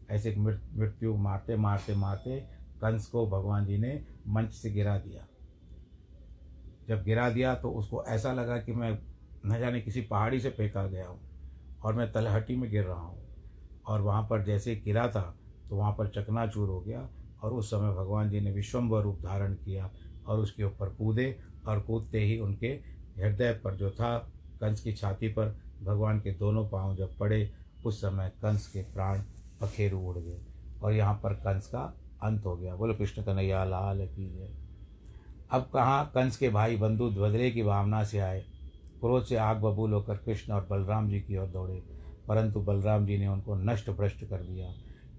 ऐसे 0.10 0.36
मृत्यु 0.36 1.15
मारते 1.17 1.56
मारते 1.56 1.95
मारते 1.95 2.39
कंस 2.82 3.08
को 3.08 3.28
भगवान 3.28 3.65
जी 3.65 3.78
ने 3.78 4.06
मंच 4.28 4.54
से 4.54 4.71
गिरा 4.71 4.98
दिया। 4.98 5.26
जब 6.88 7.04
गिरा 7.04 7.30
दिया 7.30 7.56
तो 7.56 7.69
उसको 7.69 8.04
ऐसा 8.04 8.34
लगा 8.34 8.58
कि 8.58 8.71
मैं 8.71 8.91
न 9.45 9.60
जाने 9.60 9.82
किसी 9.82 10.02
पहाड़ी 10.02 10.39
से 10.39 10.50
फेंका 10.50 10.86
गया 10.88 11.08
हूँ 11.08 11.19
और 11.84 11.93
मैं 11.93 12.12
तलहटी 12.12 12.56
में 12.56 12.69
गिर 12.71 12.84
रहा 12.84 13.02
हूँ 13.02 13.24
और 13.88 14.02
वहाँ 14.02 14.28
पर 14.30 14.43
जैसे 14.43 14.76
गिरा 14.76 15.08
था 15.08 15.38
तो 15.69 15.76
वहाँ 15.76 15.91
पर 15.91 16.08
चकनाचूर 16.08 16.69
हो 16.69 16.80
गया 16.82 17.10
और 17.43 17.54
उस 17.54 17.71
समय 17.71 17.93
भगवान 17.93 18.30
जी 18.30 18.39
ने 18.39 18.52
विश्वम्भर 18.52 19.02
रूप 19.02 19.21
धारण 19.21 19.54
किया 19.54 19.89
और 20.28 20.39
उसके 20.39 20.63
ऊपर 20.63 20.89
कूदे 20.89 21.39
और 21.67 21.80
कूदते 21.80 22.19
ही 22.19 22.39
उनके 22.39 22.67
हृदय 23.17 23.54
पर 23.54 23.76
जो 23.76 23.91
था 23.91 24.17
कंस 24.62 24.82
की 24.82 24.93
छाती 24.93 25.28
पर 25.28 25.64
भगवान 25.83 26.19
के 26.19 26.31
दोनों 26.31 26.67
पाँव 26.69 26.95
जब 26.95 27.17
पड़े, 27.17 27.49
उस 27.85 28.01
समय 28.01 28.31
कंस 28.41 28.67
के 28.67 28.81
प्राण 28.83 29.19
पखेरु 29.61 29.99
उड़ 29.99 30.17
गए 30.17 30.39
और 30.81 30.93
यहाँ 30.93 31.13
पर 31.13 31.33
कंस 31.33 31.67
का 31.67 31.81
अंत 32.23 32.45
हो 32.45 32.55
गया। 32.55 32.75
बोलो, 32.75 32.93
कृष्ण 32.93 33.23
कन्हैया, 33.23 33.63
लाल 33.63 34.05
की 34.07 34.29
जय। 34.29 34.53
अब 35.51 35.69
कहाँ 35.73 36.05
कंस 36.15 36.38
के 36.38 36.49
भाई 36.49 36.77
बंधु 36.77 37.09
बदले 37.11 37.51
की 37.51 37.63
भावना 37.63 38.03
से 38.03 38.19
आए। 38.19 38.39
क्रोध 39.01 39.25
से 39.25 39.35
आग 39.35 39.57
बबूल 39.57 39.93
होकर 39.93 40.17
कृष्ण 40.17 40.53
और 40.53 40.67
बलराम 40.69 41.09
जी 41.09 41.19
की 41.19 41.38
ओर 41.38 41.47
दौड़े, 41.47 41.83
परंतु 42.27 42.61
बलराम 42.61 43.05
जी 43.05 43.17
ने 43.17 43.27
उनको 43.27 43.55
नष्ट 43.55 43.89
भ्रष्ट 43.89 44.23
कर 44.25 44.43
दिया। 44.43 44.73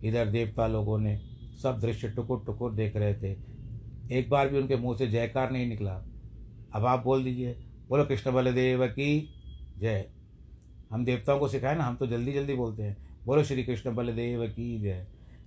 इधर 0.04 0.26
देवता 0.26 0.66
लोगों 0.66 0.98
ने 0.98 1.16
सब 1.62 1.80
दृश्य 1.80 2.08
टुकुर 2.08 2.42
टुकुर 2.46 2.72
देख 2.72 2.96
रहे 2.96 3.14
थे। 3.14 3.36
एक 4.18 4.30
बार 4.30 4.48
भी 4.48 4.58
उनके 4.58 4.76
मुँह 4.76 4.96
से 4.96 5.06
जयकार 5.06 5.50
नहीं 5.50 5.66
निकला। 5.66 5.94
अब 6.72 6.86
आप 6.86 7.02
बोल 7.04 7.24
दीजिए। 7.24 7.56
बोलो, 7.88 8.04
कृष्ण 8.04 8.32
बलदेव 8.32 8.86
की 8.86 9.34
जय। 9.78 10.10
हम 10.96 11.04
देवताओं 11.04 11.38
को 11.38 11.48
सिखाए 11.48 11.74
ना, 11.76 11.84
हम 11.84 11.96
तो 11.96 12.06
जल्दी 12.06 12.32
जल्दी 12.32 12.54
बोलते 12.54 12.82
हैं, 12.82 12.96
बोलो 13.26 13.42
श्री 13.44 13.62
कृष्ण 13.64 13.94
बलदेव 13.94 14.46
की 14.46 14.78
जय। 14.80 15.06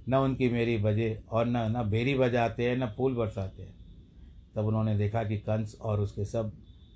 न 0.10 0.16
उनकी 0.16 0.50
मेरी 0.50 0.78
बजे 0.78 1.24
और 1.30 1.46
न 1.46 1.58
न 1.78 1.90
बेरी 1.90 2.14
बजाते 2.16 2.70
हैं, 2.70 2.76
न 2.78 2.88
फूल 2.88 3.16
बरसाते 3.16 3.64
हैं। 3.64 3.74
तब 4.56 4.66
उन्होंने 4.66 4.98
देखा 4.98 5.24
कि 5.24 5.38
कंस 5.38 5.76
और 5.82 6.00
उसके 6.00 6.26
सब 6.26 6.52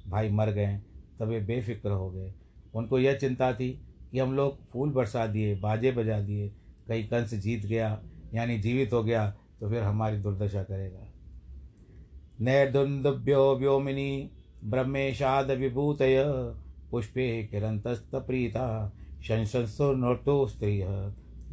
भाई 0.08 0.30
मर 0.30 0.52
गए 0.52 0.78
तब 1.20 1.28
वे 1.28 1.40
बेफिक्र 1.40 1.92
हो 1.92 2.10
गए। 2.12 2.34
उनको 2.76 3.00
यह 3.00 3.16
चिंता 3.16 3.52
थी 3.54 3.70
कि 4.12 4.20
हम 4.20 4.36
लोग 4.36 4.66
फूल 4.70 4.90
बरसा 4.90 5.28
दिए, 5.28 5.56
बाजे 5.56 5.92
बजा 5.92 6.20
दिए, 6.20 6.50
कहीं 6.88 7.08
कंस 7.08 7.34
जीत 7.34 7.66
गया, 7.66 8.02
यानी 8.34 8.60
जीवित 8.60 8.94
हो 8.94 9.04
गया 9.04 9.30
तो 9.60 9.70
फिर 9.70 9.84
हमारी 9.84 10.18
दुर्दशा 10.18 10.64
करेगा। 10.64 11.08
नैर्दुन्दुभ्यो 12.42 13.56
व्योमिनी 13.56 14.30
ब्रह्मेशाद 14.64 15.52
विभूतय 15.52 16.24
पुष्पे 16.94 17.50
किरंतस्तप्रीता 17.52 18.94
शंसुर्नोटो 19.28 20.48
स्त्री 20.48 20.80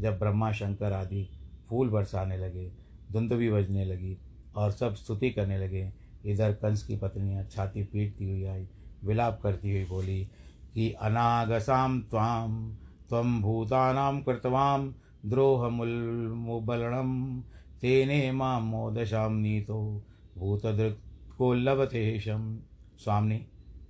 जब 0.00 0.18
ब्रह्मा 0.18 0.53
शंकर 0.53 0.92
आदि 0.92 1.29
फूल 1.68 1.88
बरसाने 1.88 2.37
लगे 2.37 2.72
धुंध 3.12 3.33
भी 3.33 3.50
बजने 3.50 3.85
लगी 3.85 4.18
और 4.57 4.70
सब 4.70 4.94
स्तुति 4.94 5.31
करने 5.31 5.59
लगे, 5.59 5.92
इधर 6.26 6.53
कंस 6.53 6.83
की 6.83 6.96
पत्नियाँ 6.96 7.44
छाती 7.44 7.85
पीटती 7.85 8.31
हुई 8.31 8.44
आई, 8.44 8.68
विलाप 9.05 9.40
करती 9.42 9.70
हुई 9.70 9.85
बोली, 9.85 10.29
कि 10.74 10.92
अनागसाम 10.92 12.05
तम 12.12 13.42
भूतानाम 13.42 14.22
कृतवाम 14.22 14.94
द्रोहमुल्मुबलणम 15.26 17.42
तेने 17.81 18.33
माम 18.33 18.62
मोदशाम 18.62 19.33
नीतो 19.33 20.05
भूतदृकोल्लभतेशम 20.38 22.59
स्वामी 22.98 23.46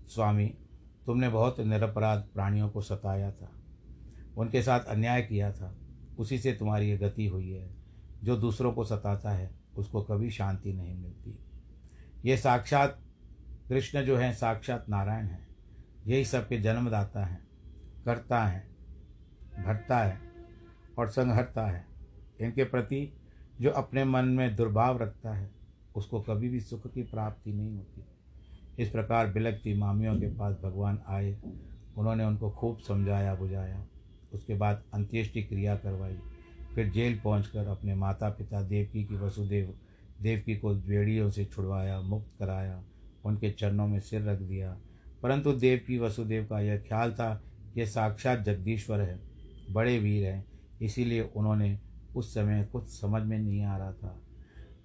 स्वामी 0.08 0.54
तुमने 1.11 1.29
बहुत 1.29 1.61
निरपराध 1.61 2.25
प्राणियों 2.35 2.68
को 2.68 2.83
सताया 2.83 3.33
था। 3.33 3.53
उनके 4.37 4.62
साथ 4.62 4.81
अन्याय 4.81 5.23
किया 5.23 5.53
था। 5.53 5.75
उसी 6.18 6.38
से 6.38 6.53
तुम्हारी 6.53 6.90
ये 6.90 6.99
गति 6.99 7.27
हुई 7.27 7.51
है। 7.51 7.70
जो 8.25 8.37
दूसरों 8.37 8.73
को 8.73 8.85
सताता 8.85 9.31
है, 9.31 9.51
उसको 9.77 10.03
कभी 10.03 10.31
शांति 10.31 10.73
नहीं 10.73 10.96
मिलती। 10.96 11.38
ये 12.25 12.37
साक्षात, 12.37 13.01
कृष्ण 13.68 14.03
जो 14.03 14.16
हैं, 14.16 14.35
साक्षात 14.35 14.88
नारायण 14.88 15.27
हैं। 15.27 15.49
यही 16.07 16.25
सबके 16.25 16.59
जन्मदाता 16.59 17.25
हैं, 17.25 17.49
करता 18.05 18.44
है, 18.44 18.68
भरता 19.66 19.99
है 19.99 20.20
और 20.99 21.09
संहरता 21.09 21.66
है। 21.66 21.87
इनके 22.40 22.64
प्रति 22.64 23.12
जो 23.61 23.70
अपने 23.70 24.05
मन 24.05 24.25
में 24.25 24.57
दुर्भाव 24.57 25.03
रखता 25.03 25.35
है, 25.35 25.51
उसको 25.96 26.20
कभी 26.20 26.49
भी 26.49 26.61
सुख 26.61 26.92
की 26.92 27.03
प्राप्ति 27.03 27.53
नहीं 27.53 27.77
होती। 27.77 28.05
इस 28.78 28.90
प्रकार 28.90 29.33
बिलकती 29.33 29.74
मामियों 29.74 30.20
के 30.20 30.26
पास 30.26 30.56
भगवान 30.62 30.98
आए। 31.09 31.38
उन्होंने 31.96 32.24
उनको 32.24 32.50
खूब 32.50 32.78
समझाया, 32.78 33.35
बुझाया। 33.35 33.87
उसके 34.35 34.54
बाद 34.54 34.83
अंत्येष्टि 34.94 35.42
क्रिया 35.42 35.76
करवाई। 35.76 36.18
फिर 36.74 36.88
जेल 36.88 37.20
पहुंचकर 37.24 37.66
अपने 37.66 37.94
माता 37.94 38.30
पिता 38.30 38.62
देवकी 38.62 39.04
की 39.04 39.14
वसुदेव, 39.14 39.74
देवकी 40.22 40.56
को 40.56 40.74
बेड़ियों 40.74 41.30
से 41.30 41.44
छुड़वाया, 41.44 42.00
मुक्त 42.00 42.30
कराया। 42.38 42.85
उनके 43.24 43.50
चरणों 43.50 43.87
में 43.87 44.00
सिर 44.00 44.22
रख 44.22 44.38
दिया। 44.38 44.76
परंतु 45.22 45.52
देवकी 45.52 45.98
वसुदेव 45.98 46.44
का 46.44 46.61
यह 46.61 46.78
ख्याल 46.78 47.12
था 47.12 47.42
कि 47.74 47.87
साक्षात 47.87 48.40
जगदीश्वर 48.40 49.00
है, 49.00 49.20
बड़े 49.70 49.98
वीर 49.98 50.26
हैं। 50.26 50.44
इसीलिए 50.83 51.30
उन्होंने 51.37 51.78
उस 52.16 52.35
समय 52.35 52.68
कुछ 52.72 52.85
समझ 52.85 53.22
में 53.22 53.38
नहीं 53.38 53.62
आ 53.62 53.76
रहा 53.76 53.92
था। 53.92 54.20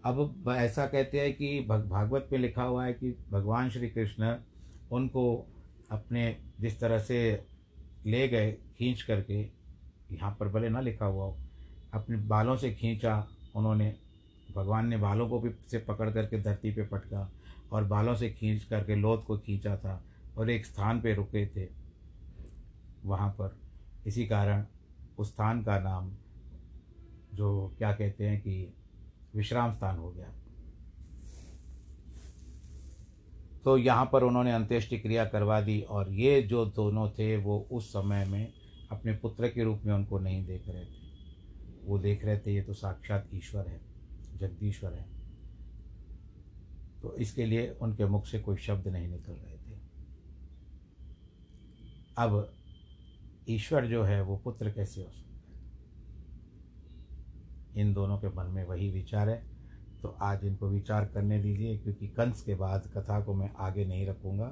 अब 0.06 0.44
ऐसा 0.50 0.86
कहते 0.88 1.20
हैं 1.20 1.34
कि 1.34 1.60
भागवत 1.70 2.30
में 2.32 2.39
लिखा 2.39 2.63
हुआ 2.63 2.86
है 2.86 2.94
कि 2.94 3.15
भगवान 3.32 3.70
श्री 3.70 3.89
कृष्ण 3.89 4.36
उनको 4.91 5.24
अपने 5.91 6.36
जिस 6.60 6.80
तरह 6.80 7.00
से 7.00 7.18
ले 8.06 8.28
गए 8.28 8.52
खींच 8.78 9.02
करके, 9.02 9.39
यहाँ 10.12 10.36
पर 10.39 10.48
भले 10.50 10.70
ना 10.70 10.80
लिखा 10.80 11.06
हुआ 11.06 11.26
हो, 11.26 11.38
अपने 11.94 12.18
बालों 12.18 12.56
से 12.58 12.74
खींचा, 12.74 13.28
उन्होंने 13.56 13.94
भगवान 14.56 14.88
ने 14.88 14.98
बालों 14.98 15.28
को 15.30 15.39
भी 15.39 15.50
से 15.72 15.80
पकड़ 15.80 16.10
करके 16.10 16.41
धरती 16.41 16.72
पे 16.72 16.84
पटका 16.84 17.30
और 17.72 17.84
बालों 17.86 18.15
से 18.15 18.30
खींच 18.30 18.63
करके 18.63 18.96
लोथ 18.96 19.24
को 19.24 19.38
खींचा 19.38 19.76
था 19.78 20.02
और 20.38 20.50
एक 20.50 20.65
स्थान 20.65 21.02
पे 21.02 21.13
रुके 21.13 21.46
थे। 21.48 21.68
वहाँ 23.06 23.30
पर 23.32 23.58
इसी 24.08 24.26
कारण 24.28 24.65
उस 25.18 25.28
स्थान 25.28 25.63
का 25.63 25.80
नाम 25.80 26.12
जो 27.34 27.76
क्या 27.78 27.94
कहते 27.94 28.28
हैं 28.28 28.39
कि 28.41 28.74
विश्राम 29.36 29.74
स्थान 29.74 29.98
हो 29.98 30.12
गया। 30.12 30.34
तो 33.63 33.78
यहाँ 33.78 34.10
पर 34.13 34.24
उन्होंने 34.24 34.52
अंत्येष्टि 34.52 35.00
क्रिया 35.00 35.26
करवा 35.26 35.62
दी 35.62 35.82
और 35.82 36.12
ये 36.12 36.41
जो 36.41 36.65
दोनों 36.65 37.10
थे, 37.10 37.38
वो 37.38 37.67
उस 37.71 37.89
समय 37.89 38.26
में 38.26 38.54
अपने 38.91 39.13
पुत्र 39.13 39.48
के 39.48 39.63
रूप 39.63 39.82
में 39.86 39.93
उनको 39.93 40.19
नहीं 40.19 40.45
देख 40.45 40.69
रहे 40.69 40.86
थे। 40.86 41.06
वो 41.84 42.00
देख 42.00 42.26
रहे 42.26 42.38
थे, 42.38 42.56
ये 42.56 42.62
तो 42.62 42.74
साक्षात 42.74 43.30
ईश्वर 43.34 43.67
है, 43.67 43.82
जगदीश्वर 44.38 44.93
है। 44.93 45.06
तो 47.02 47.15
इसके 47.15 47.45
लिए 47.45 47.78
उनके 47.82 48.06
मुख 48.06 48.26
से 48.26 48.39
कोई 48.39 48.58
शब्द 48.58 48.88
नहीं 48.88 49.08
निकल 49.08 49.34
रहे 49.34 49.58
थे। 49.58 49.80
अब 52.17 52.54
ईश्वर 53.50 53.86
जो 53.86 54.04
है, 54.04 54.21
वो 54.21 54.38
पुत्र 54.38 54.71
कैसे 54.71 55.02
हो 55.02 55.10
सकता 55.10 55.25
इन 57.76 57.94
दोनों 57.94 58.18
के 58.18 58.28
मन 58.30 58.52
में 58.52 58.64
वही 58.66 58.90
विचार 58.92 59.30
है। 59.30 59.42
तो 60.02 60.16
आज 60.22 60.44
इनको 60.46 60.68
विचार 60.70 61.06
करने 61.06 61.40
दीजिए, 61.40 61.78
क्योंकि 61.78 62.08
कंस 62.10 62.42
के 62.42 62.56
बाद 62.56 62.90
कथा 62.96 63.20
को 63.20 63.34
मैं 63.34 63.50
आगे 63.60 63.86
नहीं 63.86 64.08
रखूँगा। 64.08 64.46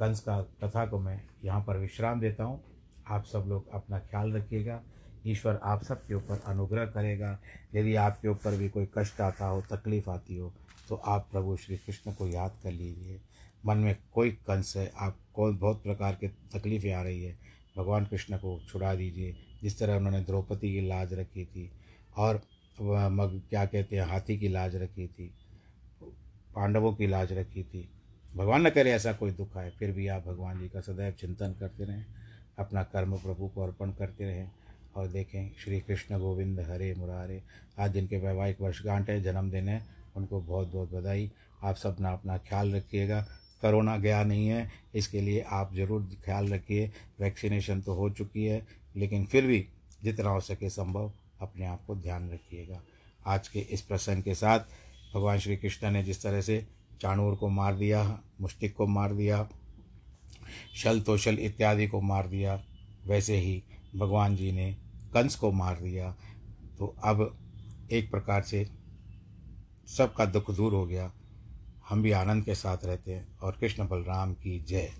कंस 0.00 0.20
का 0.20 0.40
कथा 0.62 0.86
को 0.86 0.98
मैं 0.98 1.20
यहाँ 1.44 1.60
पर 1.60 1.78
विश्राम 1.78 2.20
देता 2.20 2.44
हूँ। 2.44 2.60
आप 3.06 3.24
सब 3.24 3.44
लोग 3.48 3.68
अपना 3.74 3.98
ख्याल 4.00 4.32
रखिएगा। 4.32 4.80
ईश्वर 5.26 5.58
आप 5.64 5.82
सब 5.82 6.06
के 6.06 6.14
ऊपर 6.14 6.42
अनुग्रह 6.46 6.86
करेगा। 6.86 7.38
यदि 7.74 7.94
आपके 7.96 8.28
ऊपर 8.28 8.56
भी 8.56 8.68
कोई 8.68 8.88
कष्ट 8.98 9.20
आता 9.20 9.46
हो, 9.46 9.60
तकलीफ़ 9.70 10.10
आती 10.10 10.36
हो 10.36 10.52
तो 10.88 10.94
आप 10.96 11.28
प्रभु 11.30 11.56
श्री 11.56 11.76
कृष्ण 11.76 12.12
को 12.12 12.26
याद 12.28 12.58
कर 12.62 12.72
लीजिए। 12.72 13.20
मन 13.64 13.76
में 13.76 13.96
कोई 14.14 14.30
कंस 14.46 14.72
है 14.76 14.90
आपको 14.96 15.50
बहुत 15.52 15.82
प्रकार 15.82 16.16
के 16.20 16.28
तकलीफ़ें 16.52 16.92
आ 16.92 17.02
रही 17.02 17.22
है, 17.22 17.36
भगवान 17.76 18.06
कृष्ण 18.06 18.36
को 18.38 18.58
छुड़ा 18.68 18.94
दीजिए। 18.94 19.36
जिस 19.62 19.78
तरह 19.78 19.96
उन्होंने 19.96 20.20
द्रौपदी 20.20 20.72
की 20.72 20.80
लाज 20.80 21.14
रखी 21.14 21.44
थी, 21.44 21.70
और 22.16 22.40
मग 22.76 23.40
क्या 23.50 23.64
कहते 23.66 23.96
हैं, 23.96 24.04
हाथी 24.04 24.36
की 24.38 24.48
लाज 24.48 24.76
रखी 24.76 25.06
थी, 25.08 25.30
पांडवों 26.54 26.92
की 26.94 27.06
लाज 27.06 27.32
रखी 27.32 27.62
थी। 27.64 27.88
भगवान 28.30 28.66
न 28.66 28.70
करे 28.70 28.92
ऐसा 28.92 29.12
कोई 29.12 29.30
दुख 29.32 29.56
आए, 29.56 29.70
फिर 29.70 29.92
भी 29.92 30.06
आप 30.08 30.26
भगवान 30.26 30.60
जी 30.60 30.68
का 30.68 30.80
सदैव 30.80 31.12
चिंतन 31.12 31.54
करते 31.60 31.84
रहें, 31.84 32.04
अपना 32.58 32.82
कर्म 32.84 33.16
प्रभु 33.18 33.48
को 33.48 33.62
अर्पण 33.62 33.90
करते 33.92 34.24
रहें 34.24 34.50
और 34.96 35.08
देखें, 35.08 35.50
श्री 35.54 35.80
कृष्ण 35.80 36.18
गोविंद 36.18 36.60
हरे 36.62 36.92
मुरारे। 36.94 37.42
आज 37.78 37.92
जिनके 37.92 38.18
वैवाहिक 38.18 38.60
वर्षगांठ 38.60 39.10
है, 39.10 39.20
जन्मदिन 39.22 39.68
है, 39.68 39.80
उनको 40.16 40.40
बहुत 40.40 40.72
बहुत 40.72 40.92
बधाई। 40.92 41.30
आप 41.62 41.76
सब 41.76 41.96
ना 42.00 42.12
अपना 42.12 42.36
ख्याल 42.38 42.74
रखिएगा। 42.74 43.20
करोना 43.62 43.96
गया 43.96 44.22
नहीं 44.24 44.48
है, 44.48 44.68
इसके 44.94 45.20
लिए 45.20 45.40
आप 45.42 45.74
ज़रूर 45.74 46.08
ख्याल 46.24 46.48
रखिए। 46.48 46.90
वैक्सीनेशन 47.20 47.80
तो 47.80 47.94
हो 47.94 48.08
चुकी 48.10 48.44
है, 48.44 48.66
लेकिन 48.96 49.24
फिर 49.24 49.46
भी 49.46 49.66
जितना 50.02 50.30
हो 50.30 50.40
सके 50.42 50.70
संभव 50.70 51.12
अपने 51.40 51.66
आप 51.66 51.84
को 51.86 51.94
ध्यान 51.96 52.30
रखिएगा। 52.30 52.82
आज 53.26 53.48
के 53.48 53.58
इस 53.58 53.82
प्रसंग 53.82 54.22
के 54.22 54.34
साथ 54.34 54.60
भगवान 55.14 55.38
श्री 55.38 55.56
कृष्ण 55.56 55.90
ने 55.90 56.02
जिस 56.02 56.22
तरह 56.22 56.40
से 56.40 56.66
चाणूर 57.00 57.34
को 57.34 57.48
मार 57.48 57.74
दिया, 57.74 58.20
मुष्टिक 58.40 58.74
को 58.74 58.86
मार 58.86 59.12
दिया, 59.12 59.48
शल 60.76 61.00
तोशल 61.00 61.38
इत्यादि 61.38 61.86
को 61.86 62.00
मार 62.00 62.28
दिया, 62.28 62.64
वैसे 63.06 63.36
ही 63.36 63.62
भगवान 63.96 64.36
जी 64.36 64.52
ने 64.52 64.76
कंस 65.14 65.36
को 65.36 65.52
मार 65.52 65.80
दिया। 65.80 66.16
तो 66.78 66.96
अब 67.04 67.38
एक 67.92 68.10
प्रकार 68.10 68.42
से 68.42 68.68
सबका 69.86 70.24
दुख 70.24 70.50
दूर 70.50 70.74
हो 70.74 70.86
गया। 70.86 71.12
हम 71.88 72.02
भी 72.02 72.10
आनंद 72.10 72.44
के 72.44 72.54
साथ 72.54 72.78
रहते 72.84 73.14
हैं 73.14 73.38
और 73.38 73.56
कृष्ण 73.60 73.88
बलराम 73.88 74.34
की 74.34 74.60
जय। 74.60 74.94